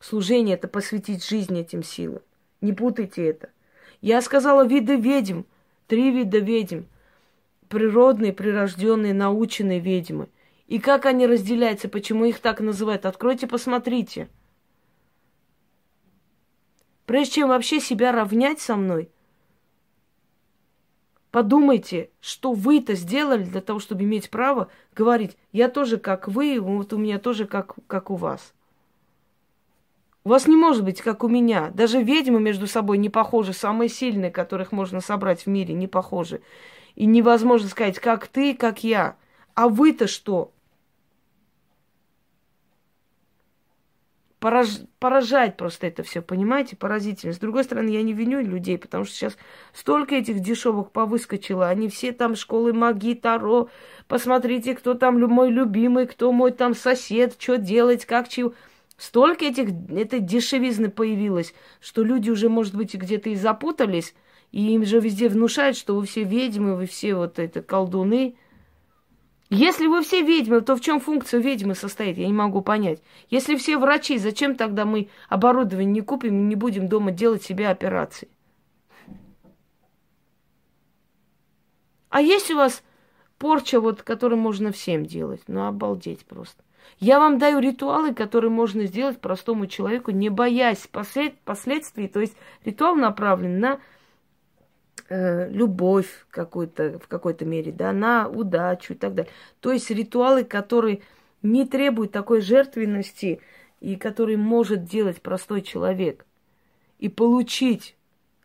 Служение– 0.00 0.54
это 0.56 0.66
посвятить 0.66 1.24
жизнь 1.24 1.56
этим 1.56 1.84
силам. 1.84 2.22
Не 2.60 2.72
путайте 2.72 3.26
это. 3.26 3.50
Я 4.00 4.22
сказала 4.22 4.66
виды 4.66 4.96
ведьм, 4.96 5.42
три 5.86 6.10
вида 6.10 6.38
ведьм. 6.38 6.84
Природные, 7.68 8.32
прирожденные, 8.32 9.14
наученные 9.14 9.78
ведьмы. 9.78 10.28
И 10.66 10.78
как 10.78 11.06
они 11.06 11.26
разделяются, 11.26 11.88
почему 11.88 12.24
их 12.24 12.40
так 12.40 12.60
называют? 12.60 13.06
Откройте, 13.06 13.46
посмотрите. 13.46 14.28
Прежде 17.06 17.34
чем 17.34 17.48
вообще 17.48 17.80
себя 17.80 18.12
равнять 18.12 18.60
со 18.60 18.76
мной, 18.76 19.10
подумайте, 21.32 22.10
что 22.20 22.52
вы-то 22.52 22.94
сделали 22.94 23.42
для 23.42 23.60
того, 23.60 23.80
чтобы 23.80 24.04
иметь 24.04 24.30
право 24.30 24.70
говорить, 24.94 25.36
я 25.52 25.68
тоже 25.68 25.98
как 25.98 26.28
вы, 26.28 26.60
вот 26.60 26.92
у 26.92 26.98
меня 26.98 27.18
тоже 27.18 27.46
как, 27.46 27.74
как 27.88 28.10
у 28.10 28.14
вас. 28.14 28.54
У 30.22 30.28
вас 30.28 30.46
не 30.46 30.56
может 30.56 30.84
быть, 30.84 31.00
как 31.00 31.24
у 31.24 31.28
меня. 31.28 31.70
Даже 31.70 32.02
ведьмы 32.02 32.40
между 32.40 32.66
собой 32.66 32.98
не 32.98 33.08
похожи. 33.08 33.52
Самые 33.52 33.88
сильные, 33.88 34.30
которых 34.30 34.70
можно 34.70 35.00
собрать 35.00 35.46
в 35.46 35.46
мире, 35.46 35.72
не 35.72 35.88
похожи. 35.88 36.42
И 36.94 37.06
невозможно 37.06 37.68
сказать, 37.68 37.98
как 37.98 38.26
ты, 38.26 38.54
как 38.54 38.84
я. 38.84 39.16
А 39.54 39.68
вы-то 39.68 40.06
что? 40.06 40.52
Пораж... 44.40 44.68
Поражает 44.98 45.56
просто 45.56 45.86
это 45.86 46.02
все, 46.02 46.20
понимаете, 46.20 46.76
поразительно. 46.76 47.32
С 47.32 47.38
другой 47.38 47.64
стороны, 47.64 47.88
я 47.88 48.02
не 48.02 48.12
виню 48.12 48.40
людей, 48.42 48.76
потому 48.76 49.04
что 49.04 49.14
сейчас 49.14 49.38
столько 49.72 50.14
этих 50.14 50.40
дешевок 50.40 50.92
повыскочило. 50.92 51.68
Они 51.68 51.88
все 51.88 52.12
там 52.12 52.36
школы 52.36 52.74
магии, 52.74 53.14
Таро. 53.14 53.70
Посмотрите, 54.08 54.74
кто 54.74 54.92
там 54.92 55.18
мой 55.18 55.50
любимый, 55.50 56.06
кто 56.06 56.32
мой 56.32 56.52
там 56.52 56.74
сосед, 56.74 57.36
что 57.38 57.56
делать, 57.56 58.04
как 58.04 58.28
чего. 58.28 58.52
Столько 59.00 59.46
этих, 59.46 59.70
этой 59.88 60.20
дешевизны 60.20 60.90
появилось, 60.90 61.54
что 61.80 62.02
люди 62.02 62.28
уже, 62.28 62.50
может 62.50 62.74
быть, 62.74 62.94
где-то 62.94 63.30
и 63.30 63.34
запутались, 63.34 64.14
и 64.52 64.74
им 64.74 64.84
же 64.84 65.00
везде 65.00 65.30
внушают, 65.30 65.78
что 65.78 65.96
вы 65.96 66.04
все 66.04 66.22
ведьмы, 66.22 66.76
вы 66.76 66.84
все 66.84 67.14
вот 67.14 67.38
это 67.38 67.62
колдуны. 67.62 68.36
Если 69.48 69.86
вы 69.86 70.02
все 70.02 70.20
ведьмы, 70.20 70.60
то 70.60 70.76
в 70.76 70.82
чем 70.82 71.00
функция 71.00 71.40
ведьмы 71.40 71.74
состоит? 71.74 72.18
Я 72.18 72.26
не 72.26 72.34
могу 72.34 72.60
понять. 72.60 73.02
Если 73.30 73.56
все 73.56 73.78
врачи, 73.78 74.18
зачем 74.18 74.54
тогда 74.54 74.84
мы 74.84 75.08
оборудование 75.30 75.90
не 75.90 76.02
купим 76.02 76.38
и 76.38 76.42
не 76.42 76.54
будем 76.54 76.86
дома 76.86 77.10
делать 77.10 77.42
себе 77.42 77.68
операции? 77.68 78.28
А 82.10 82.20
есть 82.20 82.50
у 82.50 82.56
вас 82.56 82.82
порча, 83.38 83.80
вот, 83.80 84.02
которую 84.02 84.38
можно 84.38 84.72
всем 84.72 85.06
делать? 85.06 85.40
Ну, 85.46 85.66
обалдеть 85.66 86.26
просто. 86.26 86.62
Я 87.00 87.18
вам 87.18 87.38
даю 87.38 87.60
ритуалы, 87.60 88.14
которые 88.14 88.50
можно 88.50 88.84
сделать 88.84 89.20
простому 89.20 89.66
человеку, 89.66 90.10
не 90.10 90.28
боясь 90.28 90.86
послед... 90.86 91.34
последствий. 91.40 92.08
То 92.08 92.20
есть 92.20 92.36
ритуал 92.62 92.94
направлен 92.94 93.58
на 93.58 93.80
э, 95.08 95.50
любовь 95.50 96.26
какой-то, 96.30 96.98
в 96.98 97.08
какой-то 97.08 97.46
мере, 97.46 97.72
да, 97.72 97.92
на 97.92 98.28
удачу 98.28 98.92
и 98.92 98.96
так 98.96 99.14
далее. 99.14 99.32
То 99.60 99.72
есть 99.72 99.90
ритуалы, 99.90 100.44
которые 100.44 101.00
не 101.42 101.66
требуют 101.66 102.12
такой 102.12 102.42
жертвенности 102.42 103.40
и 103.80 103.96
которые 103.96 104.36
может 104.36 104.84
делать 104.84 105.22
простой 105.22 105.62
человек 105.62 106.26
и 106.98 107.08
получить 107.08 107.96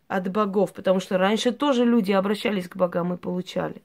от 0.08 0.30
богов, 0.30 0.72
потому 0.72 1.00
что 1.00 1.18
раньше 1.18 1.52
тоже 1.52 1.84
люди 1.84 2.12
обращались 2.12 2.68
к 2.68 2.76
богам 2.76 3.12
и 3.12 3.18
получали. 3.18 3.82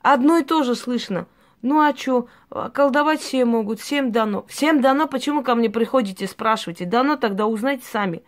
Одно 0.00 0.38
и 0.38 0.42
то 0.42 0.62
же 0.62 0.74
слышно– 0.74 1.26
ну 1.62 1.80
а 1.80 1.94
что, 1.94 2.28
колдовать 2.72 3.20
все 3.20 3.44
могут, 3.44 3.80
всем 3.80 4.12
дано. 4.12 4.44
Всем 4.48 4.80
дано, 4.80 5.06
почему 5.06 5.42
ко 5.42 5.54
мне 5.54 5.68
приходите, 5.68 6.26
спрашиваете? 6.26 6.86
Дано, 6.86 7.16
тогда 7.16 7.46
узнайте 7.46 7.84
сами. 7.84 8.22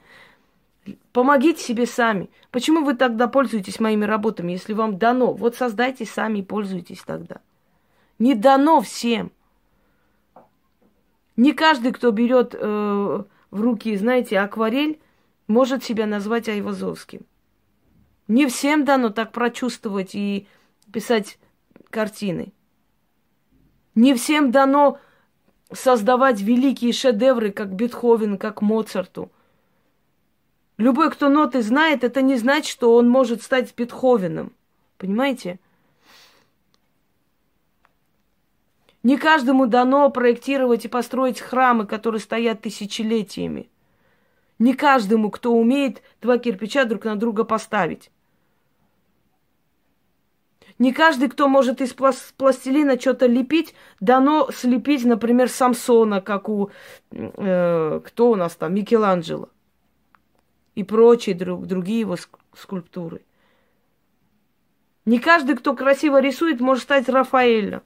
Помогите 1.12 1.62
себе 1.62 1.86
сами. 1.86 2.28
Почему 2.50 2.84
вы 2.84 2.94
тогда 2.94 3.28
пользуетесь 3.28 3.80
моими 3.80 4.04
работами, 4.04 4.52
если 4.52 4.74
вам 4.74 4.98
дано? 4.98 5.32
Вот 5.32 5.56
создайте 5.56 6.04
сами 6.04 6.40
и 6.40 6.42
пользуйтесь 6.42 7.02
тогда. 7.02 7.36
Не 8.18 8.34
дано 8.34 8.80
всем. 8.80 9.32
Не 11.36 11.52
каждый, 11.52 11.92
кто 11.92 12.10
берет 12.10 12.54
э, 12.54 12.58
в 12.58 13.60
руки, 13.60 13.96
знаете, 13.96 14.38
акварель, 14.40 15.00
может 15.46 15.82
себя 15.84 16.06
назвать 16.06 16.48
Айвазовским. 16.48 17.22
Не 18.28 18.46
всем 18.46 18.84
дано 18.84 19.10
так 19.10 19.32
прочувствовать 19.32 20.14
и 20.14 20.46
писать 20.92 21.38
картины. 21.90 22.52
Не 23.94 24.14
всем 24.14 24.50
дано 24.50 24.98
создавать 25.72 26.40
великие 26.40 26.92
шедевры, 26.92 27.50
как 27.50 27.72
Бетховен, 27.72 28.38
как 28.38 28.62
Моцарту. 28.62 29.30
Любой, 30.78 31.10
кто 31.10 31.28
ноты 31.28 31.62
знает, 31.62 32.02
это 32.02 32.22
не 32.22 32.36
значит, 32.36 32.70
что 32.70 32.96
он 32.96 33.08
может 33.08 33.42
стать 33.42 33.74
Бетховеном. 33.76 34.52
Понимаете? 34.96 35.58
Не 39.02 39.16
каждому 39.16 39.66
дано 39.66 40.08
проектировать 40.10 40.84
и 40.84 40.88
построить 40.88 41.40
храмы, 41.40 41.86
которые 41.86 42.20
стоят 42.20 42.62
тысячелетиями. 42.62 43.68
Не 44.58 44.74
каждому, 44.74 45.30
кто 45.30 45.52
умеет 45.52 46.02
два 46.20 46.38
кирпича 46.38 46.84
друг 46.84 47.04
на 47.04 47.16
друга 47.16 47.44
поставить. 47.44 48.10
Не 50.82 50.92
каждый, 50.92 51.28
кто 51.28 51.46
может 51.46 51.80
из 51.80 51.94
пластилина 51.94 52.98
что-то 52.98 53.26
лепить, 53.26 53.72
дано 54.00 54.50
слепить, 54.50 55.04
например, 55.04 55.48
Самсона, 55.48 56.20
как 56.20 56.48
у... 56.48 56.72
Э, 57.12 58.00
кто 58.04 58.32
у 58.32 58.34
нас 58.34 58.56
там? 58.56 58.74
Микеланджело. 58.74 59.48
И 60.74 60.82
прочие 60.82 61.36
друг, 61.36 61.66
другие 61.66 62.00
его 62.00 62.16
скульптуры. 62.52 63.20
Не 65.04 65.20
каждый, 65.20 65.54
кто 65.54 65.76
красиво 65.76 66.20
рисует, 66.20 66.58
может 66.58 66.82
стать 66.82 67.08
Рафаэлем. 67.08 67.82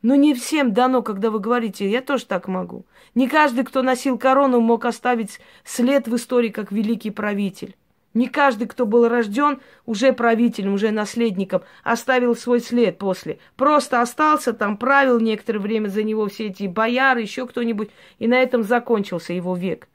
Но 0.00 0.14
не 0.14 0.32
всем 0.32 0.72
дано, 0.72 1.02
когда 1.02 1.30
вы 1.30 1.40
говорите, 1.40 1.90
я 1.90 2.00
тоже 2.00 2.24
так 2.24 2.48
могу. 2.48 2.86
Не 3.14 3.28
каждый, 3.28 3.66
кто 3.66 3.82
носил 3.82 4.16
корону, 4.16 4.60
мог 4.60 4.86
оставить 4.86 5.40
след 5.62 6.08
в 6.08 6.16
истории 6.16 6.48
как 6.48 6.72
великий 6.72 7.10
правитель. 7.10 7.76
Не 8.14 8.28
каждый, 8.28 8.68
кто 8.68 8.84
был 8.84 9.08
рожден 9.08 9.60
уже 9.86 10.12
правителем, 10.12 10.74
уже 10.74 10.90
наследником, 10.90 11.62
оставил 11.82 12.36
свой 12.36 12.60
след 12.60 12.98
после. 12.98 13.38
Просто 13.56 14.02
остался 14.02 14.52
там, 14.52 14.76
правил 14.76 15.18
некоторое 15.18 15.60
время 15.60 15.88
за 15.88 16.02
него 16.02 16.26
все 16.28 16.48
эти 16.48 16.66
бояры, 16.66 17.22
еще 17.22 17.46
кто-нибудь, 17.46 17.90
и 18.18 18.26
на 18.26 18.34
этом 18.34 18.62
закончился 18.62 19.32
его 19.32 19.56
век. 19.56 19.88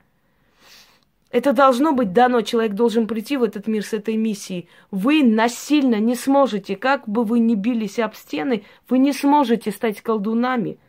Это 1.30 1.54
должно 1.54 1.92
быть 1.92 2.14
дано, 2.14 2.42
человек 2.42 2.74
должен 2.74 3.06
прийти 3.06 3.38
в 3.38 3.44
этот 3.44 3.68
мир 3.68 3.86
с 3.86 3.94
этой 3.94 4.16
миссией. 4.16 4.70
Вы 4.92 5.24
насильно 5.24 6.00
не 6.00 6.16
сможете, 6.16 6.76
как 6.76 7.08
бы 7.08 7.24
вы 7.24 7.40
ни 7.40 7.54
бились 7.54 8.00
об 8.00 8.16
стены, 8.16 8.64
вы 8.90 8.98
не 8.98 9.12
сможете 9.12 9.72
стать 9.72 10.02
колдунами, 10.02 10.80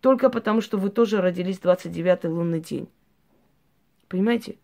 только 0.00 0.30
потому 0.30 0.62
что 0.62 0.78
вы 0.78 0.88
тоже 0.88 1.20
родились 1.20 1.58
в 1.58 1.64
29-й 1.64 2.28
лунный 2.28 2.60
день. 2.60 2.88
Понимаете? 4.08 4.56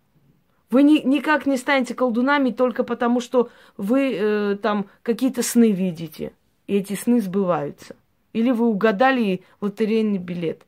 Вы 0.70 0.82
ни, 0.82 1.00
никак 1.06 1.46
не 1.46 1.56
станете 1.56 1.94
колдунами 1.94 2.50
только 2.50 2.84
потому, 2.84 3.20
что 3.20 3.50
вы 3.76 4.12
э, 4.14 4.56
там 4.56 4.86
какие-то 5.02 5.42
сны 5.42 5.72
видите, 5.72 6.32
и 6.66 6.76
эти 6.76 6.92
сны 6.94 7.20
сбываются. 7.20 7.96
Или 8.34 8.50
вы 8.50 8.66
угадали 8.66 9.42
лотерейный 9.60 10.18
билет. 10.18 10.66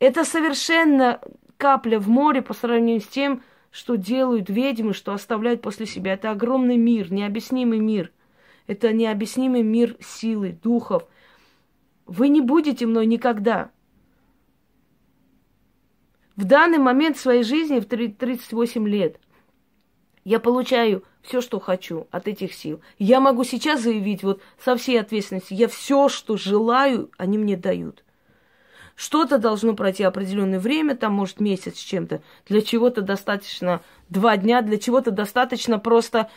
Это 0.00 0.24
совершенно 0.24 1.20
капля 1.56 1.98
в 2.00 2.08
море 2.08 2.42
по 2.42 2.52
сравнению 2.52 3.00
с 3.00 3.06
тем, 3.06 3.42
что 3.70 3.96
делают 3.96 4.50
ведьмы, 4.50 4.92
что 4.92 5.12
оставляют 5.12 5.62
после 5.62 5.86
себя. 5.86 6.14
Это 6.14 6.30
огромный 6.30 6.76
мир, 6.76 7.12
необъяснимый 7.12 7.78
мир. 7.78 8.10
Это 8.66 8.92
необъяснимый 8.92 9.62
мир 9.62 9.96
силы, 10.00 10.58
духов. 10.62 11.06
Вы 12.06 12.28
не 12.28 12.40
будете 12.40 12.86
мной 12.86 13.06
никогда. 13.06 13.70
В 16.36 16.44
данный 16.44 16.78
момент 16.78 17.16
своей 17.16 17.42
жизни, 17.42 17.80
в 17.80 17.86
38 17.86 18.88
лет, 18.88 19.18
я 20.24 20.38
получаю 20.38 21.02
все, 21.22 21.40
что 21.40 21.60
хочу 21.60 22.08
от 22.10 22.28
этих 22.28 22.52
сил. 22.52 22.80
Я 22.98 23.20
могу 23.20 23.42
сейчас 23.44 23.80
заявить 23.82 24.22
вот 24.22 24.42
со 24.62 24.76
всей 24.76 25.00
ответственностью, 25.00 25.56
я 25.56 25.68
все, 25.68 26.08
что 26.08 26.36
желаю, 26.36 27.10
они 27.16 27.38
мне 27.38 27.56
дают. 27.56 28.04
Что-то 28.96 29.38
должно 29.38 29.74
пройти 29.74 30.04
определенное 30.04 30.58
время, 30.58 30.96
там, 30.96 31.12
может, 31.12 31.38
месяц 31.38 31.76
с 31.76 31.82
чем-то. 31.82 32.22
Для 32.48 32.62
чего-то 32.62 33.02
достаточно 33.02 33.82
два 34.08 34.38
дня, 34.38 34.62
для 34.62 34.78
чего-то 34.78 35.10
достаточно 35.10 35.78
просто 35.78 36.30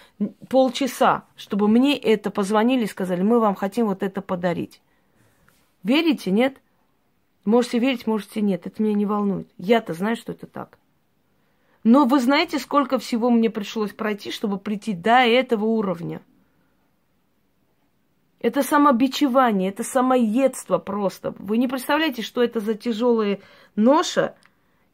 полчаса, 0.49 1.25
чтобы 1.37 1.67
мне 1.67 1.97
это 1.97 2.31
позвонили 2.31 2.83
и 2.83 2.87
сказали, 2.87 3.21
мы 3.21 3.39
вам 3.39 3.55
хотим 3.55 3.87
вот 3.87 4.03
это 4.03 4.21
подарить. 4.21 4.81
Верите, 5.83 6.31
нет? 6.31 6.57
Можете 7.49 7.79
верить, 7.79 8.05
можете 8.05 8.41
нет. 8.41 8.67
Это 8.67 8.79
меня 8.83 8.93
не 8.93 9.07
волнует. 9.07 9.49
Я-то 9.57 9.95
знаю, 9.95 10.15
что 10.15 10.33
это 10.33 10.45
так. 10.45 10.77
Но 11.83 12.05
вы 12.05 12.19
знаете, 12.19 12.59
сколько 12.59 12.99
всего 12.99 13.31
мне 13.31 13.49
пришлось 13.49 13.91
пройти, 13.91 14.29
чтобы 14.29 14.59
прийти 14.59 14.93
до 14.93 15.21
этого 15.25 15.65
уровня? 15.65 16.21
Это 18.39 18.61
самобичевание, 18.61 19.69
это 19.69 19.83
самоедство 19.83 20.77
просто. 20.77 21.33
Вы 21.39 21.57
не 21.57 21.67
представляете, 21.67 22.21
что 22.21 22.43
это 22.43 22.59
за 22.59 22.75
тяжелая 22.75 23.39
ноша, 23.75 24.35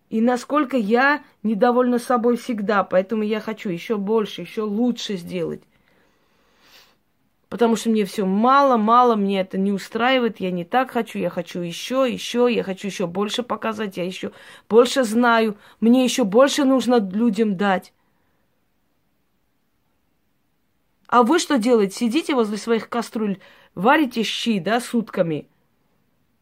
и 0.10 0.22
насколько 0.22 0.78
я 0.78 1.26
недовольна 1.44 2.00
собой 2.00 2.38
всегда. 2.38 2.86
Поэтому 2.86 3.24
я 3.24 3.41
хочу 3.41 3.68
еще 3.68 3.98
больше, 3.98 4.44
еще 4.44 4.62
лучше 4.62 5.18
сделать. 5.18 5.62
Потому 7.49 7.75
что 7.75 7.89
мне 7.89 8.05
все 8.05 8.25
мало, 8.25 8.77
мало, 8.77 9.15
мне 9.15 9.41
это 9.41 9.58
не 9.58 9.71
устраивает, 9.71 10.39
я 10.39 10.51
не 10.51 10.65
так 10.65 10.91
хочу, 10.91 11.19
я 11.19 11.29
хочу 11.29 11.60
еще, 11.62 12.08
еще, 12.10 12.47
я 12.49 12.63
хочу 12.63 12.88
еще 12.88 13.05
больше 13.05 13.43
показать, 13.43 13.97
я 13.97 14.03
еще 14.03 14.31
больше 14.67 15.03
знаю, 15.03 15.58
мне 15.79 16.03
еще 16.03 16.23
больше 16.23 16.63
нужно 16.65 16.97
людям 16.99 17.55
дать. 17.55 17.93
А 21.08 21.23
вы 21.23 21.38
что 21.38 21.60
делаете? 21.60 21.95
Сидите 21.95 22.34
возле 22.34 22.58
своих 22.58 22.89
кастрюль, 22.89 23.39
варите 23.75 24.23
щи, 24.23 24.60
да, 24.60 24.81
сутками. 24.81 25.47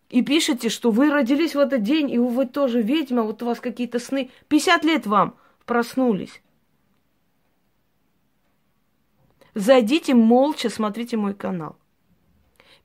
И 0.09 0.21
пишете, 0.21 0.69
что 0.69 0.91
вы 0.91 1.09
родились 1.09 1.53
в 1.53 1.59
этот 1.59 1.83
день, 1.83 2.09
и 2.09 2.17
вы 2.17 2.45
тоже 2.45 2.81
ведьма, 2.81 3.23
вот 3.23 3.43
у 3.43 3.45
вас 3.45 3.59
какие-то 3.59 3.99
сны. 3.99 4.29
50 4.47 4.83
лет 4.85 5.05
вам 5.05 5.35
проснулись. 5.65 6.41
Зайдите 9.55 10.13
молча, 10.13 10.69
смотрите 10.69 11.17
мой 11.17 11.33
канал. 11.33 11.75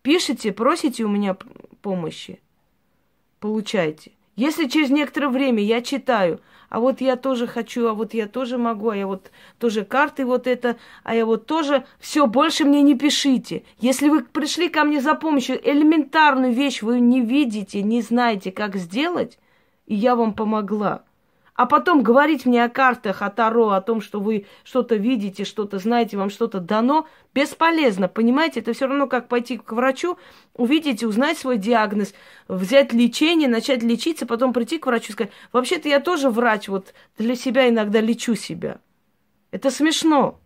Пишите, 0.02 0.52
просите 0.52 1.04
у 1.04 1.08
меня 1.08 1.36
помощи. 1.80 2.40
Получайте. 3.40 4.12
Если 4.36 4.68
через 4.68 4.90
некоторое 4.90 5.28
время 5.28 5.62
я 5.62 5.82
читаю, 5.82 6.40
а 6.68 6.80
вот 6.80 7.00
я 7.00 7.16
тоже 7.16 7.46
хочу, 7.46 7.88
а 7.88 7.94
вот 7.94 8.14
я 8.14 8.28
тоже 8.28 8.58
могу, 8.58 8.90
а 8.90 8.96
я 8.96 9.06
вот 9.06 9.32
тоже 9.58 9.84
карты 9.84 10.24
вот 10.24 10.46
это, 10.46 10.76
а 11.02 11.14
я 11.14 11.26
вот 11.26 11.46
тоже, 11.46 11.84
все, 11.98 12.26
больше 12.26 12.64
мне 12.64 12.82
не 12.82 12.96
пишите. 12.96 13.64
Если 13.80 14.08
вы 14.08 14.22
пришли 14.22 14.68
ко 14.68 14.84
мне 14.84 15.00
за 15.00 15.14
помощью, 15.14 15.58
элементарную 15.68 16.52
вещь 16.52 16.82
вы 16.82 17.00
не 17.00 17.20
видите, 17.20 17.82
не 17.82 18.02
знаете, 18.02 18.52
как 18.52 18.76
сделать, 18.76 19.38
и 19.86 19.94
я 19.94 20.14
вам 20.14 20.34
помогла. 20.34 21.02
А 21.58 21.66
потом 21.66 22.04
говорить 22.04 22.46
мне 22.46 22.62
о 22.62 22.68
картах, 22.68 23.20
о 23.20 23.30
Таро, 23.30 23.70
о 23.70 23.80
том, 23.80 24.00
что 24.00 24.20
вы 24.20 24.46
что-то 24.62 24.94
видите, 24.94 25.42
что-то 25.42 25.80
знаете, 25.80 26.16
вам 26.16 26.30
что-то 26.30 26.60
дано, 26.60 27.08
бесполезно, 27.34 28.06
понимаете? 28.06 28.60
Это 28.60 28.72
все 28.74 28.86
равно 28.86 29.08
как 29.08 29.26
пойти 29.26 29.58
к 29.58 29.72
врачу, 29.72 30.18
увидеть, 30.54 31.02
узнать 31.02 31.36
свой 31.36 31.58
диагноз, 31.58 32.14
взять 32.46 32.92
лечение, 32.92 33.48
начать 33.48 33.82
лечиться, 33.82 34.24
потом 34.24 34.52
прийти 34.52 34.78
к 34.78 34.86
врачу 34.86 35.08
и 35.08 35.12
сказать, 35.14 35.32
вообще-то 35.50 35.88
я 35.88 35.98
тоже 35.98 36.30
врач, 36.30 36.68
вот 36.68 36.94
для 37.18 37.34
себя 37.34 37.68
иногда 37.68 38.00
лечу 38.00 38.36
себя. 38.36 38.78
Это 39.50 39.72
смешно. 39.72 40.38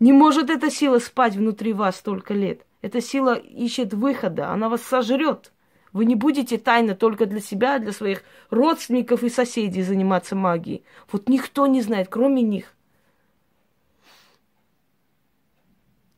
Не 0.00 0.12
может 0.12 0.50
эта 0.50 0.70
сила 0.70 0.98
спать 0.98 1.34
внутри 1.34 1.72
вас 1.72 1.96
столько 1.96 2.34
лет. 2.34 2.66
Эта 2.82 3.00
сила 3.00 3.32
ищет 3.32 3.94
выхода, 3.94 4.50
она 4.50 4.68
вас 4.68 4.82
сожрет. 4.82 5.50
Вы 5.96 6.04
не 6.04 6.14
будете 6.14 6.58
тайно 6.58 6.94
только 6.94 7.24
для 7.24 7.40
себя, 7.40 7.78
для 7.78 7.90
своих 7.90 8.22
родственников 8.50 9.22
и 9.22 9.30
соседей 9.30 9.82
заниматься 9.82 10.36
магией. 10.36 10.84
Вот 11.10 11.30
никто 11.30 11.66
не 11.66 11.80
знает, 11.80 12.08
кроме 12.10 12.42
них. 12.42 12.74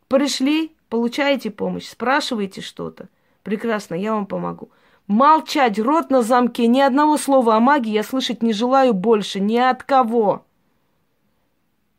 Пришли, 0.08 0.74
получаете 0.88 1.52
помощь, 1.52 1.86
спрашиваете 1.86 2.60
что-то. 2.60 3.08
Прекрасно, 3.44 3.94
я 3.94 4.14
вам 4.14 4.26
помогу. 4.26 4.72
Молчать, 5.06 5.78
рот 5.78 6.10
на 6.10 6.22
замке, 6.22 6.66
ни 6.66 6.80
одного 6.80 7.16
слова 7.16 7.54
о 7.54 7.60
магии 7.60 7.92
я 7.92 8.02
слышать 8.02 8.42
не 8.42 8.52
желаю 8.52 8.94
больше, 8.94 9.38
ни 9.38 9.58
от 9.58 9.84
кого. 9.84 10.44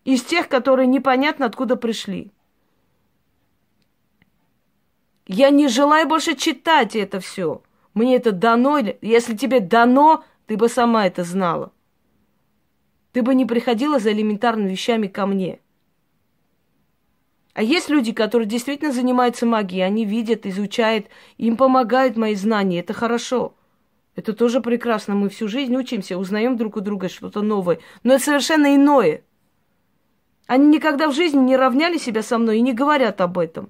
Из 0.03 0.21
тех, 0.21 0.49
которые 0.49 0.87
непонятно 0.87 1.45
откуда 1.45 1.77
пришли. 1.77 2.29
Я 5.27 5.49
не 5.49 5.69
желаю 5.69 6.09
больше 6.09 6.35
читать 6.35 6.97
это 6.97 7.21
все. 7.21 7.61
Мне 7.99 8.15
это 8.15 8.31
дано, 8.31 8.77
или 8.77 8.97
если 9.01 9.35
тебе 9.35 9.59
дано, 9.59 10.23
ты 10.47 10.55
бы 10.55 10.69
сама 10.69 11.05
это 11.05 11.25
знала. 11.25 11.73
Ты 13.11 13.21
бы 13.21 13.35
не 13.35 13.45
приходила 13.45 13.99
за 13.99 14.13
элементарными 14.13 14.69
вещами 14.69 15.07
ко 15.07 15.25
мне. 15.25 15.59
А 17.53 17.61
есть 17.61 17.89
люди, 17.89 18.13
которые 18.13 18.47
действительно 18.47 18.93
занимаются 18.93 19.45
магией, 19.45 19.85
они 19.85 20.05
видят, 20.05 20.45
изучают, 20.45 21.07
им 21.37 21.57
помогают 21.57 22.15
мои 22.15 22.35
знания, 22.35 22.79
это 22.79 22.93
хорошо. 22.93 23.53
Это 24.15 24.31
тоже 24.31 24.61
прекрасно, 24.61 25.15
мы 25.15 25.27
всю 25.27 25.49
жизнь 25.49 25.75
учимся, 25.75 26.17
узнаем 26.17 26.55
друг 26.55 26.77
у 26.77 26.79
друга 26.79 27.09
что-то 27.09 27.41
новое. 27.41 27.79
Но 28.03 28.13
это 28.13 28.23
совершенно 28.23 28.77
иное. 28.77 29.23
Они 30.47 30.67
никогда 30.67 31.09
в 31.09 31.13
жизни 31.13 31.39
не 31.39 31.57
равняли 31.57 31.97
себя 31.97 32.23
со 32.23 32.37
мной 32.37 32.59
и 32.59 32.61
не 32.61 32.71
говорят 32.71 33.19
об 33.19 33.37
этом. 33.37 33.67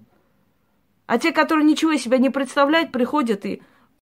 А 1.07 1.17
те, 1.17 1.31
которые 1.31 1.65
ничего 1.65 1.93
из 1.93 2.03
себя 2.03 2.19
не 2.19 2.29
представляют, 2.29 2.91
приходят 2.91 3.43
и 3.47 3.63